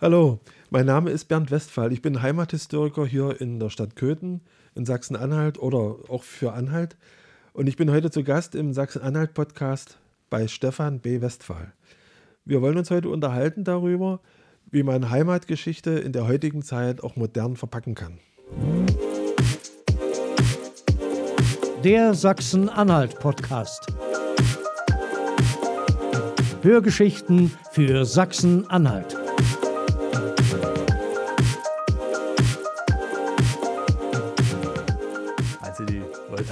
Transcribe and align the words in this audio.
Hallo, 0.00 0.38
mein 0.70 0.86
Name 0.86 1.10
ist 1.10 1.24
Bernd 1.24 1.50
Westphal. 1.50 1.92
Ich 1.92 2.02
bin 2.02 2.22
Heimathistoriker 2.22 3.04
hier 3.04 3.40
in 3.40 3.58
der 3.58 3.68
Stadt 3.68 3.96
Köthen 3.96 4.42
in 4.76 4.84
Sachsen-Anhalt 4.84 5.58
oder 5.58 5.96
auch 6.08 6.22
für 6.22 6.52
Anhalt. 6.52 6.96
Und 7.52 7.66
ich 7.66 7.76
bin 7.76 7.90
heute 7.90 8.12
zu 8.12 8.22
Gast 8.22 8.54
im 8.54 8.72
Sachsen-Anhalt-Podcast 8.72 9.98
bei 10.30 10.46
Stefan 10.46 11.00
B. 11.00 11.20
Westphal. 11.20 11.72
Wir 12.44 12.62
wollen 12.62 12.78
uns 12.78 12.92
heute 12.92 13.08
unterhalten 13.08 13.64
darüber, 13.64 14.20
wie 14.70 14.84
man 14.84 15.10
Heimatgeschichte 15.10 15.90
in 15.90 16.12
der 16.12 16.28
heutigen 16.28 16.62
Zeit 16.62 17.02
auch 17.02 17.16
modern 17.16 17.56
verpacken 17.56 17.96
kann. 17.96 18.20
Der 21.82 22.14
Sachsen-Anhalt-Podcast. 22.14 23.88
Hörgeschichten 26.62 27.50
für 27.72 28.04
Sachsen-Anhalt. 28.04 29.17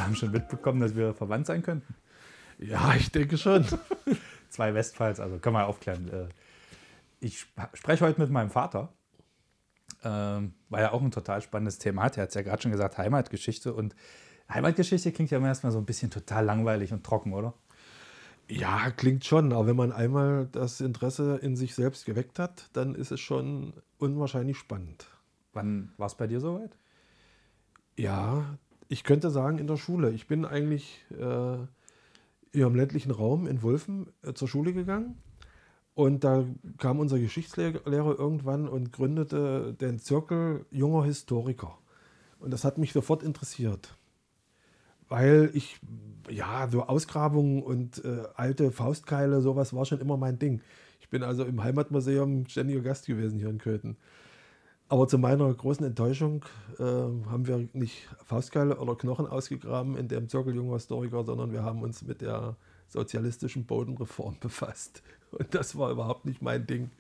Haben 0.07 0.17
schon 0.17 0.31
mitbekommen, 0.31 0.81
dass 0.81 0.95
wir 0.97 1.15
verwandt 1.15 1.47
sein 1.47 1.63
könnten. 1.63 1.95
Ja, 2.59 2.95
ich 2.95 3.11
denke 3.13 3.37
schon. 3.37 3.65
Zwei 4.49 4.73
Westpfalz, 4.75 5.21
also 5.21 5.39
können 5.39 5.57
wir 5.57 5.67
aufklären. 5.67 6.09
Äh, 6.09 6.29
Ich 7.21 7.41
sp- 7.45 7.69
spreche 7.75 8.05
heute 8.05 8.21
mit 8.21 8.31
meinem 8.31 8.51
Vater, 8.51 8.93
ähm, 10.05 10.55
weil 10.69 10.83
er 10.83 10.93
auch 10.95 11.03
ein 11.03 11.11
total 11.11 11.41
spannendes 11.43 11.79
Thema 11.79 12.05
hat. 12.05 12.17
Er 12.17 12.23
hat 12.23 12.29
es 12.31 12.35
ja 12.35 12.43
gerade 12.43 12.63
schon 12.63 12.73
gesagt, 12.73 12.97
Heimatgeschichte. 12.99 13.75
Und 13.75 13.95
Heimatgeschichte 14.53 15.13
klingt 15.13 15.31
ja 15.31 15.39
immer 15.39 15.49
erstmal 15.49 15.73
so 15.73 15.79
ein 15.79 15.87
bisschen 15.87 16.11
total 16.11 16.45
langweilig 16.45 16.93
und 16.93 17.05
trocken, 17.05 17.33
oder? 17.35 17.55
Ja, 18.49 18.91
klingt 18.93 19.25
schon, 19.25 19.53
aber 19.53 19.67
wenn 19.67 19.77
man 19.77 19.91
einmal 19.93 20.47
das 20.53 20.81
Interesse 20.81 21.37
in 21.43 21.57
sich 21.57 21.75
selbst 21.75 22.07
geweckt 22.07 22.39
hat, 22.39 22.71
dann 22.75 22.95
ist 22.95 23.11
es 23.11 23.19
schon 23.21 23.73
unwahrscheinlich 23.99 24.57
spannend. 24.57 25.09
Wann 25.53 25.93
war 25.97 26.07
es 26.07 26.15
bei 26.15 26.29
dir 26.29 26.39
soweit? 26.39 26.77
Ja, 27.97 28.59
ich 28.89 29.05
könnte 29.05 29.31
sagen 29.31 29.59
in 29.59 29.67
der 29.67 29.77
Schule. 29.77 30.11
Ich 30.13 30.27
bin 30.27 30.45
eigentlich 30.45 31.05
äh, 31.19 31.59
im 32.53 32.75
ländlichen 32.75 33.11
Raum 33.11 33.47
in 33.47 33.63
Wulfen 33.63 34.07
äh, 34.23 34.33
zur 34.33 34.49
Schule 34.49 34.73
gegangen 34.73 35.17
und 35.95 36.25
da 36.25 36.45
kam 36.79 37.01
unser 37.01 37.19
Geschichtslehrer 37.19 38.19
irgendwann 38.19 38.69
und 38.69 38.93
gründete 38.93 39.75
den 39.81 39.99
Zirkel 39.99 40.67
junger 40.71 41.05
Historiker. 41.05 41.79
Und 42.39 42.51
das 42.53 42.65
hat 42.65 42.77
mich 42.77 42.93
sofort 42.93 43.23
interessiert, 43.23 43.97
weil 45.09 45.51
ich, 45.55 45.81
ja, 46.29 46.69
so 46.71 46.83
Ausgrabungen 46.83 47.63
und 47.63 48.05
äh, 48.05 48.25
alte 48.35 48.73
Faustkeile, 48.73 49.41
sowas 49.41 49.73
war 49.75 49.87
schon 49.87 50.01
immer 50.01 50.19
mein 50.19 50.39
Ding. 50.39 50.61
Ich 51.01 51.09
bin 51.09 51.23
also 51.23 51.45
im 51.45 51.63
Heimatmuseum 51.63 52.47
ständiger 52.47 52.83
Gast 52.83 53.07
gewesen 53.07 53.39
hier 53.39 53.49
in 53.49 53.59
Köthen. 53.59 53.97
Aber 54.89 55.09
zu 55.09 55.19
meiner 55.19 55.53
großen 55.53 55.85
Enttäuschung 55.85 56.45
äh, 56.79 56.83
haben 56.83 57.47
wir 57.47 57.69
nicht 57.73 58.09
Faustkeile 58.25 58.79
oder 58.79 58.95
Knochen 58.95 59.27
ausgegraben 59.27 59.97
in 59.97 60.07
dem 60.09 60.29
Zirkel 60.29 60.55
junger 60.55 60.75
Historiker, 60.75 61.25
sondern 61.25 61.53
wir 61.53 61.65
haben 61.65 61.83
uns 61.83 62.03
mit 62.03 62.21
der 62.21 62.57
sozialistischen 62.89 63.67
Bodenreform 63.67 64.39
befasst. 64.41 65.03
Und 65.33 65.55
das 65.55 65.77
war 65.77 65.91
überhaupt 65.91 66.25
nicht 66.25 66.41
mein 66.41 66.67
Ding. 66.67 66.91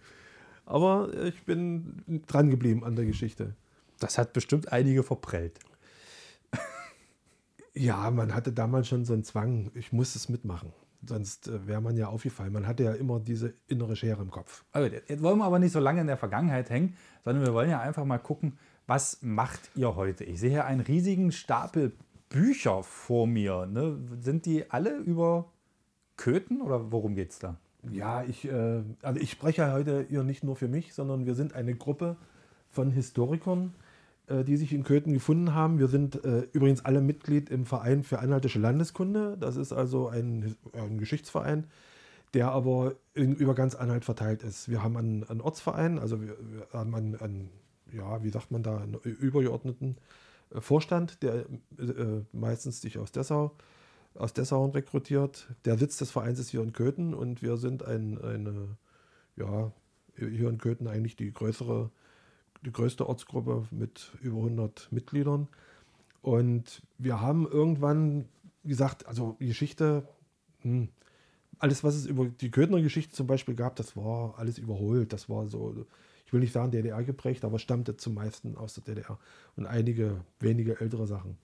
Aber 0.64 1.14
ich 1.25 1.45
bin 1.45 2.23
dran 2.27 2.51
geblieben 2.51 2.83
an 2.83 2.97
der 2.97 3.05
Geschichte. 3.05 3.55
Das 4.01 4.19
hat 4.19 4.33
bestimmt 4.33 4.73
einige 4.73 5.05
verprellt. 5.05 5.61
Ja, 7.79 8.11
man 8.11 8.34
hatte 8.34 8.53
damals 8.53 8.89
schon 8.89 9.05
so 9.05 9.12
einen 9.12 9.23
Zwang, 9.23 9.70
ich 9.75 9.92
muss 9.92 10.17
es 10.17 10.31
mitmachen. 10.31 10.73
Sonst 11.07 11.49
äh, 11.49 11.67
wäre 11.67 11.81
man 11.81 11.97
ja 11.97 12.09
aufgefallen. 12.09 12.53
Man 12.53 12.67
hatte 12.67 12.85
ja 12.85 12.93
immer 12.93 13.21
diese 13.21 13.55
innere 13.69 13.97
Schere 13.97 14.23
im 14.23 14.31
Kopf. 14.31 14.65
Also, 14.73 14.95
jetzt 14.95 15.23
wollen 15.23 15.39
wir 15.39 15.45
aber 15.45 15.59
nicht 15.59 15.73
so 15.73 15.81
lange 15.81 16.01
in 16.01 16.07
der 16.07 16.17
Vergangenheit 16.17 16.71
hängen, 16.71 16.97
sondern 17.25 17.45
wir 17.45 17.55
wollen 17.55 17.71
ja 17.71 17.81
einfach 17.81 18.05
mal 18.05 18.19
gucken, 18.19 18.59
was 18.87 19.19
macht 19.23 19.71
ihr 19.75 19.97
heute? 19.97 20.25
Ich 20.25 20.41
sehe 20.41 20.51
hier 20.51 20.65
einen 20.65 20.81
riesigen 20.81 21.33
Stapel 21.33 21.93
Bücher 22.29 22.83
vor 22.83 23.27
mir. 23.27 23.67
Ne? 23.67 23.98
Sind 24.21 24.47
die 24.47 24.70
alle 24.70 24.97
über 24.97 25.53
Köthen 26.17 26.61
oder 26.61 26.91
worum 26.92 27.14
geht 27.14 27.30
es 27.30 27.39
da? 27.39 27.57
Ja, 27.91 28.25
ich, 28.25 28.47
äh, 28.47 28.83
also 29.03 29.20
ich 29.20 29.30
spreche 29.30 29.73
heute 29.73 30.07
hier 30.09 30.23
nicht 30.23 30.42
nur 30.42 30.57
für 30.57 30.69
mich, 30.69 30.95
sondern 30.95 31.27
wir 31.27 31.35
sind 31.35 31.55
eine 31.55 31.75
Gruppe 31.75 32.17
von 32.69 32.91
Historikern, 32.91 33.75
die 34.29 34.57
sich 34.57 34.73
in 34.73 34.83
Köthen 34.83 35.13
gefunden 35.13 35.55
haben. 35.55 35.79
Wir 35.79 35.89
sind 35.89 36.25
äh, 36.25 36.48
übrigens 36.53 36.85
alle 36.85 37.01
Mitglied 37.01 37.51
im 37.51 37.64
Verein 37.64 38.03
für 38.03 38.19
Anhaltische 38.19 38.59
Landeskunde. 38.59 39.37
Das 39.39 39.57
ist 39.57 39.73
also 39.73 40.09
ein, 40.09 40.57
ein 40.73 40.98
Geschichtsverein, 40.98 41.67
der 42.35 42.51
aber 42.51 42.95
in, 43.15 43.36
über 43.36 43.55
ganz 43.55 43.75
Anhalt 43.75 44.05
verteilt 44.05 44.42
ist. 44.42 44.69
Wir 44.69 44.83
haben 44.83 44.97
einen, 44.97 45.25
einen 45.25 45.41
Ortsverein, 45.41 45.98
also 45.98 46.20
wir, 46.20 46.36
wir 46.41 46.67
haben 46.73 46.95
einen, 46.95 47.15
einen, 47.17 47.51
ja, 47.92 48.23
wie 48.25 48.31
sagt 48.31 48.51
man 48.51 48.63
da, 48.63 48.79
einen 48.79 48.95
übergeordneten 48.95 49.97
äh, 50.51 50.61
Vorstand, 50.61 51.23
der 51.23 51.47
äh, 51.79 52.23
meistens 52.33 52.81
sich 52.81 52.98
aus 52.98 53.13
Dessau 53.13 53.57
aus 54.19 54.33
Dessau 54.33 54.67
rekrutiert. 54.67 55.48
Der 55.65 55.79
Sitz 55.79 55.98
des 55.98 56.11
Vereins 56.11 56.39
ist 56.39 56.51
hier 56.51 56.63
in 56.63 56.73
Köthen 56.73 57.15
und 57.15 57.42
wir 57.42 57.57
sind 57.57 57.85
ein, 57.85 58.20
eine, 58.20 58.77
ja, 59.36 59.73
hier 60.17 60.48
in 60.48 60.59
Köthen 60.59 60.89
eigentlich 60.89 61.17
die 61.17 61.33
größere, 61.33 61.91
die 62.64 62.72
größte 62.72 63.08
Ortsgruppe 63.08 63.67
mit 63.70 64.12
über 64.22 64.39
100 64.39 64.89
Mitgliedern. 64.90 65.48
Und 66.22 66.83
wir 66.98 67.20
haben 67.20 67.46
irgendwann 67.46 68.28
gesagt, 68.64 69.06
also 69.06 69.36
Geschichte, 69.39 70.08
hm, 70.62 70.89
alles, 71.58 71.84
was 71.84 71.94
es 71.94 72.06
über 72.06 72.27
die 72.27 72.50
Köthener 72.50 72.83
Geschichte 72.83 73.14
zum 73.14 73.27
Beispiel 73.27 73.55
gab, 73.55 73.77
das 73.77 73.96
war 73.96 74.39
alles 74.39 74.58
überholt. 74.58 75.12
Das 75.12 75.28
war 75.28 75.46
so, 75.46 75.86
ich 76.27 76.33
will 76.33 76.40
nicht 76.40 76.52
sagen 76.52 76.70
DDR 76.70 77.02
geprägt, 77.02 77.44
aber 77.44 77.58
stammte 77.58 77.96
zum 77.96 78.14
meisten 78.14 78.56
aus 78.56 78.74
der 78.74 78.84
DDR. 78.84 79.18
Und 79.56 79.67
einige 79.67 80.20
wenige 80.40 80.80
ältere 80.80 81.06
Sachen. 81.06 81.38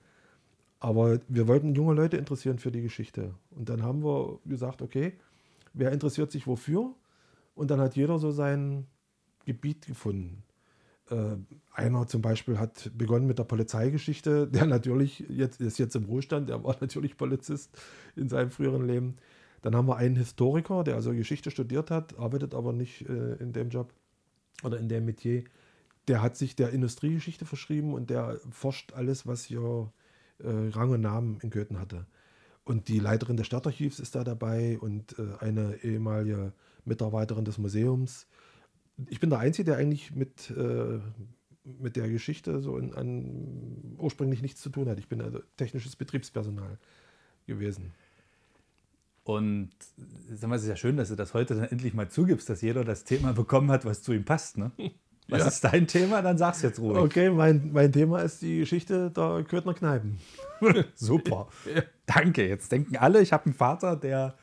Aber 0.80 1.20
wir 1.28 1.46
wollten 1.46 1.74
junge 1.74 1.94
Leute 1.94 2.16
interessieren 2.16 2.58
für 2.58 2.72
die 2.72 2.82
Geschichte. 2.82 3.34
Und 3.50 3.68
dann 3.68 3.82
haben 3.82 4.02
wir 4.02 4.40
gesagt, 4.44 4.82
okay, 4.82 5.12
wer 5.72 5.92
interessiert 5.92 6.32
sich 6.32 6.46
wofür? 6.46 6.94
Und 7.54 7.70
dann 7.70 7.80
hat 7.80 7.94
jeder 7.94 8.18
so 8.18 8.32
sein 8.32 8.86
Gebiet 9.44 9.86
gefunden. 9.86 10.42
Äh, 11.12 11.36
einer 11.74 12.06
zum 12.06 12.22
Beispiel 12.22 12.58
hat 12.58 12.90
begonnen 12.96 13.26
mit 13.26 13.38
der 13.38 13.44
Polizeigeschichte, 13.44 14.46
der 14.52 14.66
natürlich 14.66 15.24
jetzt 15.28 15.60
ist 15.60 15.78
jetzt 15.78 15.94
im 15.96 16.04
Ruhestand, 16.04 16.48
der 16.48 16.64
war 16.64 16.76
natürlich 16.80 17.16
Polizist 17.16 17.70
in 18.16 18.28
seinem 18.28 18.50
früheren 18.50 18.86
Leben. 18.86 19.16
Dann 19.60 19.76
haben 19.76 19.86
wir 19.86 19.96
einen 19.96 20.16
Historiker, 20.16 20.82
der 20.84 20.96
also 20.96 21.12
Geschichte 21.12 21.50
studiert 21.50 21.90
hat, 21.90 22.18
arbeitet 22.18 22.54
aber 22.54 22.72
nicht 22.72 23.08
äh, 23.08 23.34
in 23.34 23.52
dem 23.52 23.68
Job 23.68 23.92
oder 24.64 24.78
in 24.78 24.88
dem 24.88 25.04
Metier. 25.04 25.44
Der 26.08 26.20
hat 26.20 26.36
sich 26.36 26.56
der 26.56 26.70
Industriegeschichte 26.70 27.44
verschrieben 27.44 27.94
und 27.94 28.10
der 28.10 28.40
forscht 28.50 28.92
alles, 28.94 29.26
was 29.26 29.44
hier 29.44 29.92
äh, 30.38 30.48
Rang 30.48 30.90
und 30.90 31.00
Namen 31.00 31.38
in 31.42 31.50
Köthen 31.50 31.78
hatte. 31.78 32.06
Und 32.64 32.88
die 32.88 32.98
Leiterin 32.98 33.36
des 33.36 33.46
Stadtarchivs 33.46 34.00
ist 34.00 34.14
da 34.14 34.24
dabei 34.24 34.78
und 34.80 35.16
äh, 35.18 35.36
eine 35.38 35.82
ehemalige 35.84 36.52
Mitarbeiterin 36.84 37.44
des 37.44 37.58
Museums. 37.58 38.26
Ich 39.08 39.20
bin 39.20 39.30
der 39.30 39.38
Einzige, 39.38 39.64
der 39.70 39.76
eigentlich 39.78 40.14
mit, 40.14 40.50
äh, 40.56 40.98
mit 41.64 41.96
der 41.96 42.08
Geschichte 42.08 42.60
so 42.60 42.76
in, 42.78 42.94
an, 42.94 43.94
ursprünglich 43.98 44.42
nichts 44.42 44.60
zu 44.60 44.70
tun 44.70 44.88
hat. 44.88 44.98
Ich 44.98 45.08
bin 45.08 45.20
also 45.20 45.40
technisches 45.56 45.96
Betriebspersonal 45.96 46.78
gewesen. 47.46 47.92
Und 49.24 49.70
sag 50.32 50.50
mal, 50.50 50.56
es 50.56 50.62
ist 50.62 50.68
ja 50.68 50.76
schön, 50.76 50.96
dass 50.96 51.08
du 51.08 51.14
das 51.14 51.32
heute 51.32 51.54
dann 51.54 51.64
endlich 51.64 51.94
mal 51.94 52.08
zugibst, 52.08 52.48
dass 52.50 52.60
jeder 52.60 52.84
das 52.84 53.04
Thema 53.04 53.32
bekommen 53.32 53.70
hat, 53.70 53.84
was 53.84 54.02
zu 54.02 54.12
ihm 54.12 54.24
passt. 54.24 54.58
Ne? 54.58 54.72
Was 55.28 55.42
Ja. 55.42 55.46
ist 55.48 55.60
dein 55.64 55.86
Thema? 55.86 56.20
Dann 56.20 56.36
sag's 56.36 56.62
jetzt 56.62 56.80
ruhig. 56.80 56.98
Okay, 56.98 57.30
mein, 57.30 57.70
mein 57.72 57.92
Thema 57.92 58.18
ist 58.22 58.42
die 58.42 58.58
Geschichte 58.58 59.08
der 59.12 59.44
Köthner 59.48 59.72
Kneipen. 59.72 60.18
Super. 60.96 61.48
Danke. 62.06 62.46
Jetzt 62.48 62.72
denken 62.72 62.96
alle, 62.96 63.22
ich 63.22 63.32
habe 63.32 63.44
einen 63.44 63.54
Vater, 63.54 63.94
der 63.96 64.34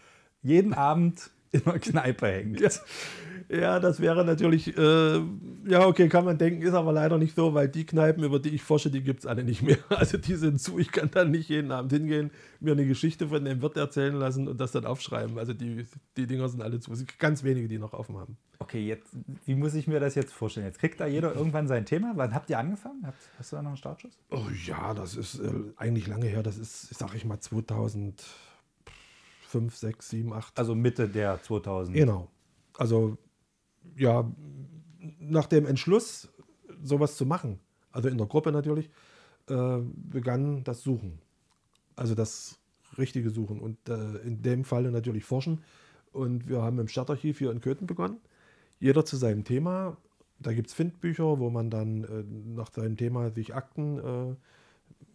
jeden 0.42 0.74
Abend 0.74 1.32
in 1.52 1.62
der 1.64 1.80
Kneipe 1.80 2.28
hängt. 2.28 2.62
Ja, 3.52 3.80
das 3.80 4.00
wäre 4.00 4.24
natürlich, 4.24 4.78
äh, 4.78 5.22
ja, 5.66 5.88
okay, 5.88 6.08
kann 6.08 6.24
man 6.24 6.38
denken, 6.38 6.62
ist 6.62 6.76
aber 6.76 6.94
leider 6.94 7.18
nicht 7.18 7.36
so, 7.36 7.56
weil 7.56 7.68
die 7.68 7.84
Kneipen, 7.84 8.24
über 8.24 8.38
die 8.38 8.50
ich 8.50 8.62
forsche, 8.62 8.92
die 8.92 9.02
gibt 9.02 9.22
es 9.22 9.26
alle 9.26 9.44
nicht 9.44 9.64
mehr. 9.64 9.78
Also 9.90 10.18
die 10.20 10.36
sind 10.36 10.62
zu, 10.62 10.78
ich 10.78 10.92
kann 10.92 11.10
dann 11.12 11.32
nicht 11.32 11.50
jeden 11.50 11.72
Abend 11.72 11.92
hingehen, 11.92 12.30
mir 12.60 12.74
eine 12.74 12.86
Geschichte 12.86 13.28
von 13.30 13.44
dem 13.44 13.64
Wirt 13.64 13.76
erzählen 13.76 14.14
lassen 14.14 14.48
und 14.48 14.62
das 14.62 14.72
dann 14.72 14.86
aufschreiben. 14.86 15.40
Also 15.40 15.54
die, 15.54 15.88
die 16.16 16.28
Dinger 16.28 16.48
sind 16.48 16.62
alle 16.62 16.80
zu. 16.80 16.92
Ganz 17.18 17.44
wenige, 17.44 17.68
die 17.68 17.80
noch 17.80 17.94
offen 17.94 18.18
haben. 18.18 18.38
Okay, 18.60 18.86
jetzt, 18.86 19.18
wie 19.46 19.56
muss 19.56 19.74
ich 19.74 19.88
mir 19.88 20.00
das 20.00 20.14
jetzt 20.14 20.32
vorstellen? 20.32 20.68
Jetzt 20.68 20.78
kriegt 20.78 21.00
da 21.00 21.08
jeder 21.08 21.34
irgendwann 21.34 21.68
sein 21.68 21.86
Thema. 21.86 22.12
Wann 22.16 22.36
habt 22.36 22.52
ihr 22.52 22.60
angefangen? 22.60 23.02
Habt, 23.06 23.18
hast 23.40 23.52
du 23.52 23.56
da 23.56 23.64
noch 23.64 23.70
einen 23.70 23.78
Startschuss? 23.78 24.20
Oh 24.30 24.46
ja, 24.68 24.94
das 24.94 25.16
ist 25.16 25.40
äh, 25.40 25.52
eigentlich 25.76 26.08
lange 26.08 26.28
her. 26.28 26.44
Das 26.44 26.58
ist, 26.60 26.94
sag 26.94 27.16
ich 27.16 27.26
mal, 27.26 27.40
2005, 29.50 29.76
6, 29.76 30.10
7, 30.10 30.34
8. 30.34 30.58
Also 30.58 30.76
Mitte 30.76 31.08
der 31.08 31.42
2000. 31.42 31.96
Genau. 31.96 32.30
Also 32.78 33.18
ja, 33.96 34.30
nach 35.20 35.48
dem 35.48 35.66
Entschluss, 35.66 36.30
sowas 36.82 37.16
zu 37.16 37.26
machen, 37.26 37.60
also 37.92 38.08
in 38.08 38.18
der 38.18 38.28
Gruppe 38.28 38.52
natürlich, 38.52 38.90
äh, 39.48 39.80
begann 39.96 40.64
das 40.64 40.82
Suchen. 40.84 41.20
Also 41.96 42.16
das 42.16 42.60
richtige 42.98 43.30
Suchen. 43.30 43.60
Und 43.60 43.90
äh, 43.90 44.18
in 44.20 44.42
dem 44.42 44.64
Falle 44.64 44.92
natürlich 44.92 45.26
Forschen. 45.26 45.62
Und 46.12 46.48
wir 46.48 46.62
haben 46.62 46.80
im 46.80 46.88
Stadtarchiv 46.88 47.40
hier 47.40 47.52
in 47.52 47.62
Köthen 47.62 47.88
begonnen. 47.88 48.20
Jeder 48.80 49.06
zu 49.06 49.18
seinem 49.18 49.44
Thema. 49.44 49.98
da 50.40 50.54
gibt 50.54 50.68
es 50.70 50.74
Findbücher, 50.74 51.40
wo 51.40 51.50
man 51.50 51.70
dann 51.70 52.04
äh, 52.04 52.24
nach 52.56 52.72
seinem 52.72 52.96
Thema 52.96 53.30
sich 53.32 53.54
Akten 53.54 54.00
äh, 54.00 54.36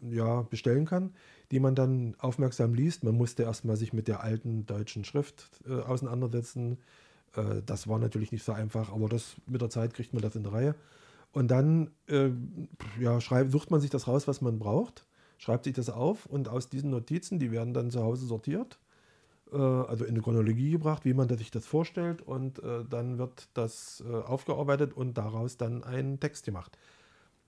ja, 0.00 0.42
bestellen 0.42 0.86
kann, 0.86 1.12
die 1.50 1.60
man 1.60 1.74
dann 1.74 2.14
aufmerksam 2.18 2.74
liest. 2.74 3.04
Man 3.04 3.16
musste 3.16 3.42
erstmal 3.42 3.76
sich 3.76 3.92
mit 3.92 4.08
der 4.08 4.22
alten 4.22 4.66
deutschen 4.66 5.04
Schrift 5.04 5.48
äh, 5.66 5.80
auseinandersetzen. 5.80 6.78
Äh, 7.36 7.62
das 7.64 7.88
war 7.88 7.98
natürlich 7.98 8.32
nicht 8.32 8.44
so 8.44 8.52
einfach, 8.52 8.92
aber 8.92 9.08
das 9.08 9.36
mit 9.46 9.60
der 9.60 9.70
Zeit 9.70 9.94
kriegt 9.94 10.12
man 10.12 10.22
das 10.22 10.36
in 10.36 10.42
der 10.42 10.52
Reihe. 10.52 10.74
Und 11.32 11.50
dann 11.50 11.90
äh, 12.06 12.30
ja, 13.00 13.20
schreib, 13.20 13.50
sucht 13.50 13.70
man 13.70 13.80
sich 13.80 13.90
das 13.90 14.06
raus, 14.06 14.28
was 14.28 14.40
man 14.40 14.58
braucht, 14.58 15.04
schreibt 15.38 15.64
sich 15.64 15.74
das 15.74 15.90
auf 15.90 16.26
und 16.26 16.48
aus 16.48 16.68
diesen 16.68 16.90
Notizen, 16.90 17.38
die 17.38 17.50
werden 17.50 17.74
dann 17.74 17.90
zu 17.90 18.02
Hause 18.02 18.26
sortiert 18.26 18.78
äh, 19.52 19.56
also 19.56 20.04
in 20.04 20.12
eine 20.12 20.22
Chronologie 20.22 20.70
gebracht, 20.70 21.04
wie 21.04 21.14
man 21.14 21.28
sich 21.28 21.50
das 21.50 21.66
vorstellt 21.66 22.22
und 22.22 22.62
äh, 22.62 22.84
dann 22.88 23.18
wird 23.18 23.48
das 23.54 24.02
äh, 24.06 24.12
aufgearbeitet 24.12 24.92
und 24.94 25.16
daraus 25.18 25.56
dann 25.56 25.84
ein 25.84 26.20
Text 26.20 26.44
gemacht. 26.44 26.78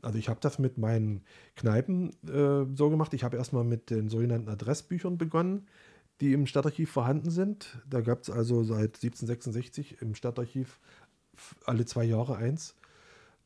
Also 0.06 0.19
ich 0.19 0.29
habe 0.29 0.38
das 0.41 0.61
mit 0.61 0.79
meinen 0.79 1.23
Kneipen 1.56 2.11
äh, 2.29 2.64
so 2.76 2.91
gemacht. 2.91 3.12
Ich 3.12 3.25
habe 3.25 3.37
erstmal 3.37 3.64
mit 3.64 3.91
den 3.91 4.08
sogenannten 4.08 4.49
Adressbüchern 4.49 5.19
begonnen, 5.19 5.67
die 6.20 6.32
im 6.32 6.47
Stadtarchiv 6.47 6.93
vorhanden 6.93 7.31
sind. 7.31 7.82
Da 7.91 8.03
gab 8.03 8.23
es 8.23 8.31
also 8.31 8.62
seit 8.62 8.94
1766 9.03 10.00
im 10.00 10.14
Stadtarchiv 10.14 10.79
alle 11.64 11.87
zwei 11.87 12.05
Jahre 12.05 12.37
eins 12.37 12.76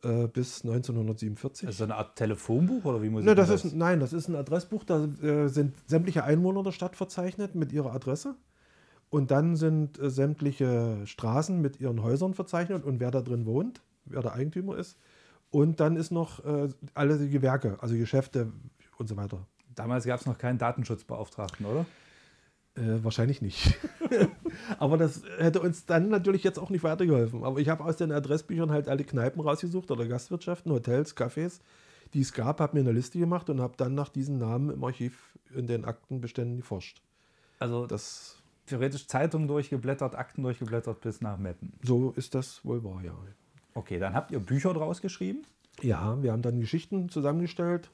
äh, 0.05 0.29
bis 0.29 0.63
1947. 0.63 1.67
Also 1.67 1.85
eine 1.85 1.95
Art 1.95 2.17
Telefonbuch 2.17 2.85
oder 2.85 3.03
wie 3.03 3.09
muss 3.09 3.23
ich 3.23 3.35
das, 3.35 3.49
das? 3.49 3.65
Ist, 3.65 3.75
nein, 3.75 3.99
das 3.99 4.13
ist 4.13 4.29
ein 4.29 4.37
Adressbuch. 4.37 4.85
Da 4.85 5.07
äh, 5.23 5.49
sind 5.49 5.75
sämtliche 5.87 6.25
Einwohner 6.25 6.63
der 6.63 6.73
Stadt 6.73 6.95
verzeichnet 6.95 7.55
mit 7.55 7.73
ihrer 7.73 7.95
Adresse. 7.95 8.35
Und 9.09 9.31
dann 9.31 9.57
sind 9.57 9.99
äh, 9.99 10.11
sämtliche 10.11 11.07
Straßen 11.07 11.59
mit 11.59 11.81
ihren 11.81 12.03
Häusern 12.03 12.35
verzeichnet 12.35 12.85
und 12.85 13.01
wer 13.01 13.11
da 13.11 13.23
drin 13.23 13.47
wohnt, 13.47 13.81
wer 14.05 14.21
der 14.21 14.35
Eigentümer 14.35 14.77
ist. 14.77 14.99
Und 15.51 15.81
dann 15.81 15.97
ist 15.97 16.11
noch 16.11 16.45
äh, 16.45 16.69
alle 16.95 17.19
die 17.19 17.31
Gewerke, 17.31 17.79
also 17.81 17.97
Geschäfte 17.97 18.53
und 18.99 19.09
so 19.09 19.17
weiter. 19.17 19.47
Damals 19.75 20.05
gab 20.05 20.21
es 20.21 20.27
noch 20.27 20.39
keinen 20.39 20.59
Datenschutzbeauftragten, 20.59 21.67
oder? 21.67 21.87
Äh, 22.77 23.03
wahrscheinlich 23.03 23.43
nicht. 23.43 23.79
Aber 24.79 24.97
das 24.97 25.23
hätte 25.39 25.61
uns 25.61 25.87
dann 25.87 26.09
natürlich 26.09 26.45
jetzt 26.45 26.59
auch 26.59 26.71
nicht 26.71 26.85
weitergeholfen. 26.85 27.45
Aber 27.45 27.59
ich 27.59 27.69
habe 27.69 27.85
aus 27.85 27.97
den 27.97 28.13
Adressbüchern 28.13 28.71
halt 28.71 28.89
alle 28.89 29.05
Kneipen 29.05 29.41
rausgesucht 29.41 29.91
oder 29.91 30.07
Gastwirtschaften, 30.07 30.71
Hotels, 30.73 31.17
Cafés, 31.17 31.61
die 32.15 32.21
es 32.21 32.33
gab, 32.33 32.61
habe 32.61 32.77
mir 32.77 32.81
eine 32.81 32.93
Liste 32.93 33.19
gemacht 33.19 33.51
und 33.51 33.61
habe 33.61 33.75
dann 33.77 33.95
nach 33.95 34.09
diesen 34.09 34.39
Namen 34.39 34.71
im 34.71 34.85
Archiv 34.85 35.37
in 35.55 35.67
den 35.67 35.85
Aktenbeständen 35.85 36.59
geforscht. 36.59 37.03
Also 37.59 37.87
das 37.87 38.37
theoretisch 38.67 39.07
Zeitungen 39.09 39.49
durchgeblättert, 39.49 40.15
Akten 40.15 40.43
durchgeblättert 40.43 41.01
bis 41.01 41.21
nach 41.21 41.39
Meppen. 41.39 41.73
So 41.83 42.13
ist 42.13 42.35
das 42.35 42.65
wohl 42.65 42.85
wahr, 42.85 43.03
ja. 43.05 43.15
Okay, 43.75 43.99
dann 43.99 44.15
habt 44.15 44.31
ihr 44.31 44.41
Bücher 44.41 44.75
draus 44.75 45.01
geschrieben? 45.01 45.43
Ja, 45.83 46.23
wir 46.23 46.33
haben 46.33 46.43
dann 46.43 46.61
Geschichten 46.61 47.09
zusammengestellt 47.09 47.91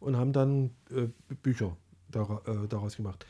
und 0.00 0.16
haben 0.16 0.32
dann 0.32 0.70
äh, 0.90 1.08
Bücher 1.42 1.76
dar 2.10 2.42
äh, 2.46 2.68
daraus 2.68 2.96
gemacht. 2.96 3.26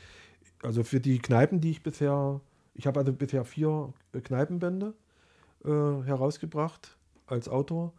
Also 0.62 0.82
für 0.85 1.00
die 1.00 1.19
Kneipen, 1.19 1.61
die 1.61 1.70
ich 1.70 1.82
bisher, 1.82 2.41
ich 2.75 2.87
habe 2.87 3.00
also 3.00 3.12
bisher 3.12 3.44
vier 3.44 3.93
äh, 4.12 4.20
Kneipenbände 4.20 4.94
äh, 5.64 5.69
herausgebracht 5.69 6.97
als 7.26 7.49
Autor. 7.49 7.93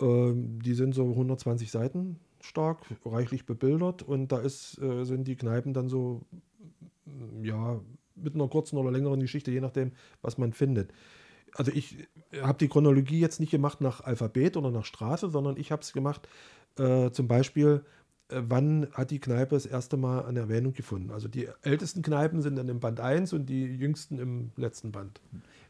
Ähm, 0.00 0.60
die 0.62 0.74
sind 0.74 0.94
so 0.94 1.10
120 1.10 1.70
Seiten 1.70 2.18
stark, 2.40 2.78
reichlich 3.04 3.46
bebildert 3.46 4.02
und 4.02 4.30
da 4.32 4.38
ist, 4.38 4.80
äh, 4.80 5.04
sind 5.04 5.26
die 5.26 5.36
Kneipen 5.36 5.72
dann 5.72 5.88
so, 5.88 6.22
ja, 7.42 7.80
mit 8.14 8.34
einer 8.34 8.48
kurzen 8.48 8.76
oder 8.78 8.90
längeren 8.90 9.20
Geschichte, 9.20 9.50
je 9.50 9.60
nachdem, 9.60 9.92
was 10.22 10.38
man 10.38 10.52
findet. 10.52 10.92
Also 11.54 11.72
ich 11.72 12.08
habe 12.40 12.58
die 12.58 12.68
Chronologie 12.68 13.20
jetzt 13.20 13.40
nicht 13.40 13.50
gemacht 13.50 13.80
nach 13.80 14.02
Alphabet 14.02 14.56
oder 14.56 14.70
nach 14.70 14.84
Straße, 14.84 15.30
sondern 15.30 15.56
ich 15.56 15.72
habe 15.72 15.82
es 15.82 15.92
gemacht, 15.92 16.28
äh, 16.78 17.10
zum 17.10 17.28
Beispiel, 17.28 17.82
äh, 18.28 18.42
wann 18.46 18.88
hat 18.92 19.10
die 19.10 19.20
Kneipe 19.20 19.54
das 19.54 19.66
erste 19.66 19.96
Mal 19.96 20.26
eine 20.26 20.40
Erwähnung 20.40 20.72
gefunden. 20.72 21.10
Also 21.10 21.28
die 21.28 21.48
ältesten 21.62 22.02
Kneipen 22.02 22.42
sind 22.42 22.56
dann 22.56 22.68
im 22.68 22.80
Band 22.80 23.00
1 23.00 23.32
und 23.32 23.46
die 23.46 23.64
jüngsten 23.64 24.18
im 24.18 24.50
letzten 24.56 24.92
Band. 24.92 25.20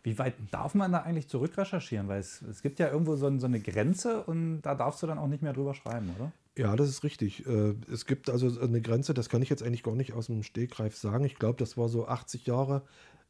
Wie 0.03 0.19
weit 0.19 0.35
darf 0.51 0.75
man 0.75 0.93
da 0.93 1.01
eigentlich 1.01 1.29
zurückrecherchieren? 1.29 2.09
Weil 2.09 2.21
es, 2.21 2.43
es 2.43 2.63
gibt 2.63 2.79
ja 2.79 2.91
irgendwo 2.91 3.17
so, 3.17 3.39
so 3.39 3.47
eine 3.47 3.61
Grenze 3.61 4.23
und 4.23 4.63
da 4.63 4.75
darfst 4.75 5.03
du 5.03 5.07
dann 5.07 5.19
auch 5.19 5.29
nicht 5.29 5.43
mehr 5.43 5.53
drüber 5.53 5.75
schreiben, 5.75 6.11
oder? 6.17 6.33
Ja, 6.57 6.75
das 6.75 6.89
ist 6.89 7.05
richtig. 7.05 7.47
Äh, 7.47 7.75
es 7.93 8.07
gibt 8.07 8.31
also 8.31 8.61
eine 8.61 8.81
Grenze, 8.81 9.13
das 9.13 9.29
kann 9.29 9.43
ich 9.43 9.51
jetzt 9.51 9.63
eigentlich 9.63 9.83
gar 9.83 9.95
nicht 9.95 10.15
aus 10.15 10.27
dem 10.27 10.43
Stegreif 10.43 10.97
sagen. 10.97 11.25
Ich 11.25 11.37
glaube, 11.37 11.59
das 11.59 11.77
war 11.77 11.89
so 11.89 12.09
80 12.09 12.47
Jahre 12.47 12.83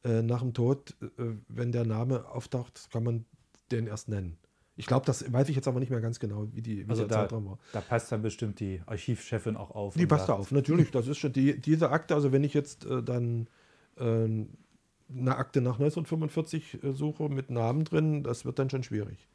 äh, 0.07 0.23
nach 0.23 0.41
dem 0.41 0.55
Tod. 0.55 0.95
Äh, 1.03 1.35
wenn 1.49 1.73
der 1.73 1.85
Name 1.85 2.29
auftaucht, 2.29 2.89
kann 2.93 3.05
man 3.05 3.25
den 3.71 3.87
erst 3.87 4.09
nennen. 4.09 4.39
Ich 4.77 4.87
glaube, 4.87 5.07
das 5.07 5.33
weiß 5.33 5.49
ich 5.49 5.57
jetzt 5.57 5.67
aber 5.69 5.81
nicht 5.81 5.91
mehr 5.91 6.03
ganz 6.03 6.21
genau, 6.21 6.49
wie, 6.53 6.61
die, 6.61 6.87
wie 6.87 6.91
also 6.91 7.03
der 7.03 7.09
da, 7.09 7.23
Zeitraum 7.23 7.47
war. 7.47 7.59
Da 7.73 7.81
passt 7.81 8.13
dann 8.13 8.21
bestimmt 8.21 8.61
die 8.61 8.83
Archivchefin 8.85 9.57
auch 9.57 9.71
auf. 9.71 9.95
Die 9.95 10.07
passt 10.07 10.29
da 10.29 10.35
auf, 10.35 10.53
natürlich. 10.53 10.91
Das 10.91 11.09
ist 11.09 11.17
schon 11.19 11.33
die, 11.33 11.59
diese 11.59 11.91
Akte. 11.91 12.15
Also, 12.15 12.31
wenn 12.31 12.45
ich 12.45 12.53
jetzt 12.53 12.85
äh, 12.85 13.03
dann 13.03 13.49
äh, 13.97 14.03
eine 14.05 15.37
Akte 15.37 15.63
nach 15.63 15.75
1945 15.75 16.85
äh, 16.85 16.93
suche 16.93 17.31
mit 17.31 17.51
Namen 17.51 17.85
drin, 17.85 18.23
das 18.23 18.45
wird 18.45 18.59
dann 18.59 18.69
schon 18.69 18.83
schwierig. 18.83 19.29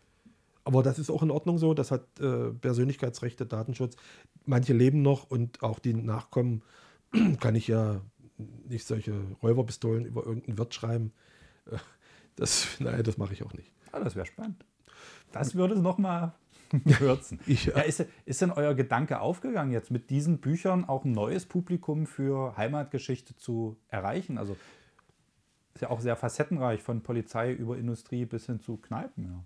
Aber 0.63 0.83
das 0.83 0.99
ist 0.99 1.09
auch 1.09 1.23
in 1.23 1.31
Ordnung 1.31 1.57
so. 1.57 1.73
Das 1.73 1.89
hat 1.89 2.19
äh, 2.19 2.51
Persönlichkeitsrechte, 2.51 3.47
Datenschutz. 3.47 3.95
Manche 4.45 4.73
leben 4.73 5.01
noch 5.01 5.27
und 5.27 5.63
auch 5.63 5.79
die 5.79 5.95
Nachkommen 5.95 6.61
kann 7.39 7.55
ich 7.55 7.67
ja 7.67 8.01
nicht 8.67 8.85
solche 8.85 9.13
Räuberpistolen 9.41 10.05
über 10.05 10.25
irgendeinen 10.25 10.57
Wirt 10.57 10.73
schreiben. 10.73 11.11
Äh, 11.65 11.77
das, 12.35 12.67
nein, 12.79 13.03
das 13.03 13.17
mache 13.17 13.33
ich 13.33 13.43
auch 13.43 13.53
nicht. 13.53 13.71
Ah, 13.91 13.99
das 13.99 14.15
wäre 14.15 14.25
spannend. 14.25 14.65
Das 15.31 15.55
würde 15.55 15.75
es 15.75 15.81
nochmal 15.81 16.33
würzen. 16.71 17.39
ich, 17.47 17.65
ja. 17.65 17.77
Ja, 17.77 17.81
ist, 17.83 18.05
ist 18.25 18.41
denn 18.41 18.51
euer 18.51 18.73
Gedanke 18.73 19.19
aufgegangen, 19.19 19.71
jetzt 19.71 19.91
mit 19.91 20.09
diesen 20.09 20.39
Büchern 20.39 20.85
auch 20.85 21.05
ein 21.05 21.11
neues 21.11 21.45
Publikum 21.45 22.05
für 22.05 22.55
Heimatgeschichte 22.57 23.35
zu 23.35 23.77
erreichen? 23.87 24.37
Also 24.37 24.55
ist 25.73 25.81
ja 25.81 25.89
auch 25.89 26.01
sehr 26.01 26.15
facettenreich 26.15 26.81
von 26.81 27.01
Polizei 27.01 27.53
über 27.53 27.77
Industrie 27.77 28.25
bis 28.25 28.45
hin 28.45 28.59
zu 28.59 28.77
Kneipen. 28.77 29.23
Ja. 29.25 29.43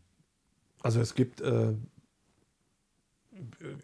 Also 0.81 0.99
es 0.99 1.15
gibt, 1.15 1.41
äh, 1.41 1.73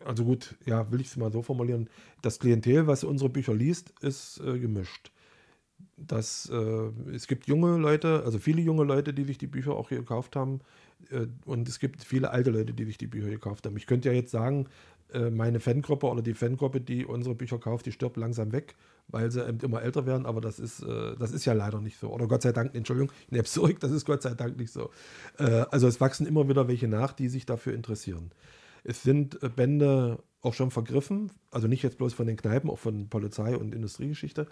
also 0.06 0.24
gut, 0.24 0.56
ja, 0.65 0.92
will 0.92 1.01
ich 1.01 1.07
es 1.07 1.18
mal 1.18 1.31
so 1.31 1.42
formulieren, 1.42 1.89
das 2.21 2.39
Klientel, 2.39 2.88
was 2.88 3.03
unsere 3.03 3.30
Bücher 3.30 3.53
liest, 3.53 3.94
ist 4.01 4.39
äh, 4.39 4.59
gemischt. 4.59 5.12
Das, 5.98 6.50
äh, 6.51 7.13
es 7.13 7.27
gibt 7.27 7.48
junge 7.48 7.77
Leute, 7.77 8.24
also 8.25 8.39
viele 8.39 8.62
junge 8.62 8.83
Leute, 8.83 9.13
die 9.13 9.24
sich 9.24 9.38
die 9.38 9.48
Bücher 9.48 9.75
auch 9.75 9.89
gekauft 9.89 10.36
haben. 10.36 10.62
Äh, 11.09 11.27
und 11.45 11.68
es 11.68 11.80
gibt 11.80 12.03
viele 12.03 12.31
alte 12.31 12.51
Leute, 12.51 12.74
die 12.74 12.86
sich 12.86 12.98
die 12.98 13.07
Bücher 13.07 13.30
gekauft 13.30 13.65
haben. 13.65 13.77
Ich 13.77 13.88
könnte 13.88 14.09
ja 14.09 14.15
jetzt 14.15 14.31
sagen, 14.31 14.67
äh, 15.13 15.29
meine 15.29 15.60
Fangruppe 15.60 16.08
oder 16.08 16.22
die 16.22 16.34
Fangruppe, 16.34 16.81
die 16.81 17.05
unsere 17.05 17.36
Bücher 17.36 17.60
kauft, 17.60 17.86
die 17.86 17.91
stirbt 17.91 18.17
langsam 18.17 18.51
weg 18.51 18.75
weil 19.12 19.31
sie 19.31 19.41
immer 19.62 19.81
älter 19.81 20.05
werden, 20.05 20.25
aber 20.25 20.41
das 20.41 20.60
ist, 20.60 20.81
äh, 20.81 21.15
das 21.17 21.31
ist 21.31 21.46
ja 21.46 21.53
leider 21.53 21.81
nicht 21.81 21.98
so. 22.00 22.10
Oder 22.10 22.27
Gott 22.27 22.41
sei 22.41 22.51
Dank, 22.51 22.75
Entschuldigung, 22.75 23.12
ich 23.25 23.31
nehme 23.31 23.43
zurück, 23.43 23.79
das 23.79 23.91
ist 23.91 24.05
Gott 24.05 24.22
sei 24.22 24.34
Dank 24.34 24.58
nicht 24.58 24.72
so. 24.72 24.89
Äh, 25.38 25.65
also 25.70 25.88
es 25.88 26.01
wachsen 26.01 26.25
immer 26.25 26.48
wieder 26.48 26.67
welche 26.67 26.88
nach, 26.88 27.13
die 27.13 27.29
sich 27.29 27.46
dafür 27.46 27.74
interessieren. 27.74 28.31
Es 28.83 29.03
sind 29.03 29.41
äh, 29.43 29.50
Bände 29.50 30.23
auch 30.41 30.53
schon 30.53 30.71
vergriffen, 30.71 31.31
also 31.51 31.67
nicht 31.67 31.83
jetzt 31.83 31.97
bloß 31.97 32.13
von 32.13 32.25
den 32.25 32.38
Kneipen, 32.38 32.69
auch 32.69 32.79
von 32.79 33.09
Polizei 33.09 33.55
und 33.55 33.75
Industriegeschichte. 33.75 34.47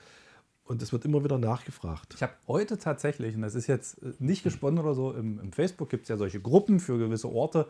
Und 0.64 0.84
es 0.84 0.92
wird 0.92 1.04
immer 1.04 1.24
wieder 1.24 1.40
nachgefragt. 1.40 2.14
Ich 2.16 2.22
habe 2.22 2.34
heute 2.48 2.78
tatsächlich, 2.78 3.36
und 3.36 3.42
das 3.42 3.56
ist 3.56 3.66
jetzt 3.66 4.04
äh, 4.04 4.14
nicht 4.20 4.44
gesponnen 4.44 4.80
oder 4.80 4.94
so, 4.94 5.14
im, 5.14 5.40
im 5.40 5.52
Facebook 5.52 5.90
gibt 5.90 6.04
es 6.04 6.10
ja 6.10 6.18
solche 6.18 6.40
Gruppen 6.40 6.80
für 6.80 6.98
gewisse 6.98 7.30
Orte. 7.32 7.68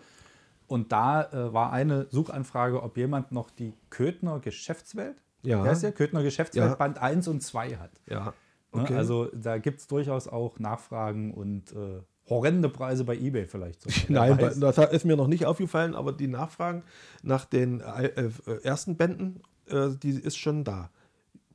Und 0.68 0.92
da 0.92 1.24
äh, 1.24 1.54
war 1.54 1.72
eine 1.72 2.08
Suchanfrage, 2.12 2.84
ob 2.84 2.98
jemand 2.98 3.32
noch 3.32 3.50
die 3.50 3.74
Köthner 3.90 4.40
Geschäftswelt 4.40 5.24
ja. 5.44 5.64
Der 5.64 5.72
ist 5.72 5.84
ja 5.84 5.92
Köthner 5.92 6.24
Geschäftswelt 6.24 6.70
ja. 6.70 6.76
Band 6.76 6.98
1 6.98 7.28
und 7.28 7.42
2 7.42 7.78
hat. 7.78 7.92
Ja. 8.08 8.34
Ne, 8.72 8.84
okay. 8.84 8.96
Also 8.96 9.30
da 9.34 9.58
gibt 9.58 9.80
es 9.80 9.88
durchaus 9.88 10.28
auch 10.28 10.60
Nachfragen 10.60 11.34
und 11.34 11.72
äh, 11.72 12.02
horrende 12.30 12.70
Preise 12.70 13.04
bei 13.04 13.18
Ebay 13.18 13.46
vielleicht. 13.48 13.82
So. 13.82 13.90
Nein, 14.14 14.38
das 14.38 14.78
ist 14.78 15.06
mir 15.06 15.16
noch 15.16 15.28
nicht 15.28 15.46
aufgefallen, 15.46 15.96
aber 15.96 16.14
die 16.14 16.28
Nachfragen 16.28 16.84
nach 17.24 17.46
den 17.46 17.82
äh, 17.82 18.08
äh, 18.08 18.32
ersten 18.64 18.98
Bänden, 18.98 19.42
äh, 19.68 19.90
die 20.02 20.12
ist 20.12 20.38
schon 20.38 20.64
da. 20.64 20.90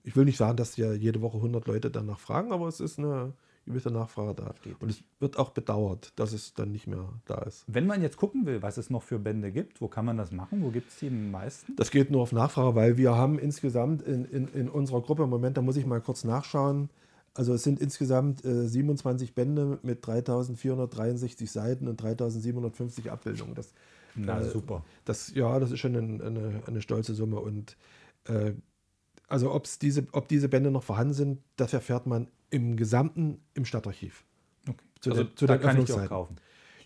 Ich 0.02 0.16
will 0.16 0.24
nicht 0.24 0.36
sagen, 0.36 0.56
dass 0.56 0.76
ja 0.76 0.92
jede 0.92 1.22
Woche 1.22 1.38
100 1.38 1.66
Leute 1.66 1.90
danach 1.90 2.18
fragen, 2.18 2.52
aber 2.52 2.68
es 2.68 2.80
ist 2.80 2.98
eine 2.98 3.32
gewisse 3.66 3.90
Nachfrage 3.90 4.34
da. 4.34 4.54
Und 4.80 4.90
es 4.90 5.02
wird 5.20 5.38
auch 5.38 5.50
bedauert, 5.50 6.12
dass 6.16 6.32
es 6.32 6.54
dann 6.54 6.70
nicht 6.70 6.86
mehr 6.86 7.08
da 7.24 7.36
ist. 7.42 7.64
Wenn 7.66 7.86
man 7.86 8.02
jetzt 8.02 8.16
gucken 8.16 8.44
will, 8.46 8.62
was 8.62 8.76
es 8.76 8.90
noch 8.90 9.02
für 9.02 9.18
Bände 9.18 9.52
gibt, 9.52 9.80
wo 9.80 9.88
kann 9.88 10.04
man 10.04 10.16
das 10.16 10.32
machen? 10.32 10.62
Wo 10.62 10.68
gibt 10.68 10.90
es 10.90 10.98
die 10.98 11.10
meisten? 11.10 11.74
Das 11.76 11.90
geht 11.90 12.10
nur 12.10 12.22
auf 12.22 12.32
Nachfrage, 12.32 12.74
weil 12.74 12.96
wir 12.96 13.14
haben 13.14 13.38
insgesamt 13.38 14.02
in, 14.02 14.24
in, 14.26 14.48
in 14.48 14.68
unserer 14.68 15.00
Gruppe, 15.00 15.22
im 15.22 15.30
Moment, 15.30 15.56
da 15.56 15.62
muss 15.62 15.76
ich 15.76 15.86
mal 15.86 16.00
kurz 16.00 16.24
nachschauen, 16.24 16.90
also 17.34 17.52
es 17.52 17.64
sind 17.64 17.80
insgesamt 17.80 18.44
äh, 18.44 18.68
27 18.68 19.34
Bände 19.34 19.78
mit 19.82 20.06
3463 20.06 21.50
Seiten 21.50 21.88
und 21.88 22.00
3750 22.00 23.10
Abbildungen. 23.10 23.56
Das, 23.56 23.74
Na 24.14 24.40
äh, 24.40 24.44
super. 24.48 24.84
Das, 25.04 25.34
ja, 25.34 25.58
das 25.58 25.72
ist 25.72 25.80
schon 25.80 25.96
eine, 25.96 26.24
eine, 26.24 26.62
eine 26.66 26.80
stolze 26.80 27.12
Summe. 27.12 27.40
Und 27.40 27.76
äh, 28.26 28.52
also 29.26 29.52
ob's 29.52 29.80
diese, 29.80 30.06
ob 30.12 30.28
diese 30.28 30.48
Bände 30.48 30.70
noch 30.70 30.84
vorhanden 30.84 31.14
sind, 31.14 31.40
das 31.56 31.72
erfährt 31.72 32.06
man 32.06 32.28
im 32.50 32.76
Gesamten 32.76 33.40
im 33.54 33.64
Stadtarchiv. 33.64 34.24
Okay. 34.68 34.76
Zu, 35.00 35.10
also, 35.10 35.24
den, 35.24 35.36
zu 35.36 35.46
da 35.46 35.56
den 35.56 35.62
kann 35.62 35.78
ich 35.78 35.86
die 35.86 35.92
auch 35.92 36.06
kaufen. 36.06 36.36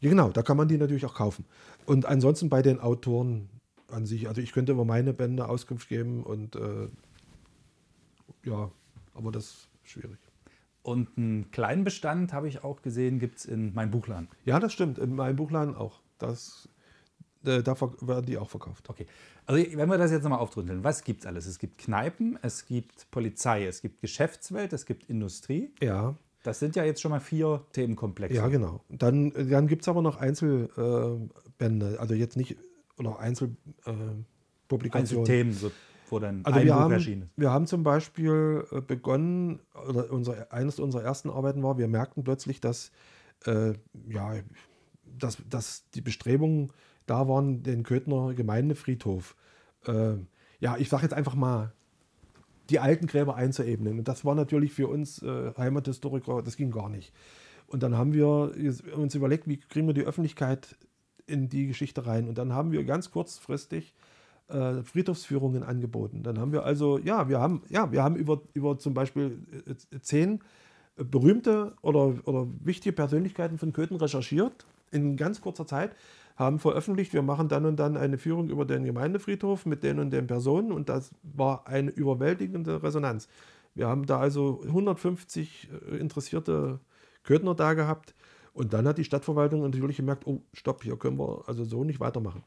Ja, 0.01 0.09
genau, 0.09 0.31
da 0.31 0.43
kann 0.43 0.57
man 0.57 0.69
die 0.69 0.79
natürlich 0.79 1.05
auch 1.05 1.15
kaufen. 1.15 1.45
Und 1.85 2.07
ansonsten 2.07 2.49
bei 2.49 2.63
den 2.63 2.81
Autoren 2.81 3.51
an 3.91 4.07
sich, 4.07 4.29
also 4.29 4.41
ich 4.41 4.53
könnte 4.53 4.73
über 4.73 4.87
meine 4.87 5.13
Bände 5.13 5.47
Auskunft 5.47 5.89
geben 5.89 6.23
und 6.23 6.57
äh, 6.57 6.89
ja, 8.45 8.71
aber 9.15 9.33
das 9.33 9.45
ist 9.45 9.69
schwierig. 9.83 10.19
Und 10.89 11.19
einen 11.19 11.51
kleinen 11.51 11.85
Bestand 11.85 12.33
habe 12.33 12.49
ich 12.49 12.65
auch 12.65 12.81
gesehen, 12.81 13.19
gibt 13.19 13.37
es 13.41 13.45
in 13.45 13.75
meinem 13.75 13.91
Buchladen. 13.91 14.27
Ja, 14.47 14.59
das 14.59 14.73
stimmt, 14.73 14.99
in 14.99 15.15
meinem 15.15 15.37
Buchladen 15.37 15.75
auch. 15.75 16.01
Das, 16.17 16.67
äh, 17.45 17.63
da 17.63 17.79
werden 18.01 18.25
die 18.25 18.39
auch 18.39 18.49
verkauft. 18.49 18.89
Okay. 18.89 19.07
Also 19.45 19.63
wenn 19.77 19.87
wir 19.91 19.99
das 19.99 20.11
jetzt 20.11 20.23
nochmal 20.23 20.39
aufdröseln, 20.39 20.85
was 20.85 21.05
gibt 21.05 21.21
es 21.21 21.27
alles? 21.27 21.47
Es 21.47 21.59
gibt 21.59 21.77
Kneipen, 21.77 22.39
es 22.41 22.65
gibt 22.65 23.11
Polizei, 23.11 23.67
es 23.67 23.83
gibt 23.83 24.01
Geschäftswelt, 24.01 24.73
es 24.73 24.87
gibt 24.87 25.11
Industrie. 25.11 25.71
Ja, 25.83 26.17
Das 26.43 26.59
sind 26.59 26.75
ja 26.75 26.85
jetzt 26.85 27.03
schon 27.03 27.11
mal 27.11 27.21
vier 27.21 27.67
Themenkomplexe. 27.73 28.37
ja, 28.37 28.49
genau. 28.49 28.81
Dann, 28.89 29.33
dann 29.51 29.67
gibt 29.67 29.83
es 29.83 29.89
aber 29.89 30.01
noch 30.01 30.17
Einzelbände, 30.17 31.95
äh, 31.95 31.99
also 31.99 32.15
jetzt 32.15 32.39
nicht, 32.39 32.57
oder 32.97 33.19
Einzelpublikationen. 33.19 34.23
Äh, 34.23 34.25
Publikationen. 34.69 35.21
Einzelthemen, 35.23 35.53
so, 35.53 35.71
wo 36.11 36.19
dann 36.19 36.45
Also 36.45 36.59
ein 36.61 36.67
wir 36.67 36.73
Buch 36.73 36.81
haben, 36.81 36.93
erschienen 36.93 37.23
ist. 37.23 37.31
wir 37.37 37.51
haben 37.51 37.67
zum 37.67 37.83
Beispiel 37.83 38.65
äh, 38.71 38.81
begonnen, 38.81 39.61
oder 39.89 40.11
unser, 40.11 40.53
eines 40.53 40.81
unserer 40.81 41.03
ersten 41.03 41.31
Arbeiten 41.31 41.63
war, 41.63 41.79
wir 41.79 41.89
merkten 41.89 42.25
plötzlich, 42.25 42.61
dass, 42.61 42.91
äh, 43.47 43.75
ja, 44.09 44.35
dass, 45.19 45.39
dass 45.49 45.89
die 45.91 46.01
Bestrebungen 46.01 46.73
da 47.07 47.29
waren, 47.29 47.63
den 47.63 47.83
Köthner 47.83 48.35
Gemeindefriedhof, 48.35 49.37
äh, 49.87 50.15
ja, 50.61 50.77
ich 50.77 50.89
sage 50.89 51.05
jetzt 51.05 51.15
einfach 51.15 51.35
mal, 51.35 51.73
die 52.71 52.81
alten 52.81 53.07
Gräber 53.07 53.35
einzuebnen. 53.35 53.99
Und 53.99 54.09
das 54.09 54.25
war 54.25 54.35
natürlich 54.35 54.73
für 54.73 54.89
uns 54.89 55.23
äh, 55.23 55.53
Heimathistoriker, 55.57 56.43
das 56.43 56.57
ging 56.57 56.71
gar 56.71 56.91
nicht. 56.91 57.15
Und 57.67 57.83
dann 57.83 57.97
haben 57.97 58.13
wir 58.13 58.53
uns 58.97 59.15
überlegt, 59.15 59.47
wie 59.47 59.59
kriegen 59.59 59.87
wir 59.87 59.95
die 59.95 60.05
Öffentlichkeit 60.05 60.77
in 61.27 61.49
die 61.49 61.67
Geschichte 61.67 62.07
rein. 62.07 62.29
Und 62.29 62.39
dann 62.39 62.53
haben 62.53 62.73
wir 62.73 62.85
ganz 62.85 63.11
kurzfristig 63.11 63.95
äh, 64.49 64.83
Friedhofsführungen 64.83 65.63
angeboten. 65.63 66.23
Dann 66.23 66.39
haben 66.39 66.53
wir 66.53 66.65
also, 66.65 66.99
ja, 66.99 67.29
wir 67.29 67.41
haben, 67.41 67.63
ja, 67.69 67.93
wir 67.93 68.03
haben 68.03 68.17
über, 68.17 68.41
über 68.55 68.79
zum 68.79 68.95
Beispiel 68.95 69.39
äh, 69.67 70.01
zehn 70.01 70.41
berühmte 70.97 71.75
oder, 71.83 72.15
oder 72.25 72.47
wichtige 72.61 72.93
Persönlichkeiten 72.93 73.59
von 73.59 73.73
Köthen 73.73 73.97
recherchiert 73.97 74.67
in 74.91 75.17
ganz 75.17 75.41
kurzer 75.41 75.67
Zeit, 75.67 75.95
haben 76.37 76.59
veröffentlicht, 76.59 77.13
wir 77.13 77.23
machen 77.23 77.49
dann 77.49 77.67
und 77.67 77.77
dann 77.77 77.97
eine 77.97 78.17
Führung 78.17 78.49
über 78.49 78.65
den 78.65 78.85
Gemeindefriedhof 78.85 79.67
mit 79.67 79.83
den 79.83 79.99
und 79.99 80.11
den 80.11 80.27
Personen 80.27 80.73
und 80.73 80.89
das 80.89 81.11
war 81.23 81.67
eine 81.67 81.91
überwältigende 81.91 82.83
Resonanz. 82.83 83.29
Wir 83.75 83.89
haben 83.89 84.07
da 84.07 84.19
also 84.19 84.63
150 84.67 85.69
äh, 85.71 85.97
interessierte 85.97 86.81
Köthner 87.23 87.55
da 87.55 87.75
gehabt 87.75 88.15
und 88.53 88.73
dann 88.73 88.87
hat 88.89 88.99
die 88.99 89.05
Stadtverwaltung 89.05 89.63
natürlich 89.63 89.99
gemerkt, 89.99 90.27
oh, 90.27 90.43
stopp, 90.53 90.83
hier 90.83 90.97
können 90.97 91.19
wir 91.19 91.43
also 91.47 91.65
so 91.65 91.85
nicht 91.85 92.01
weitermachen. 92.01 92.43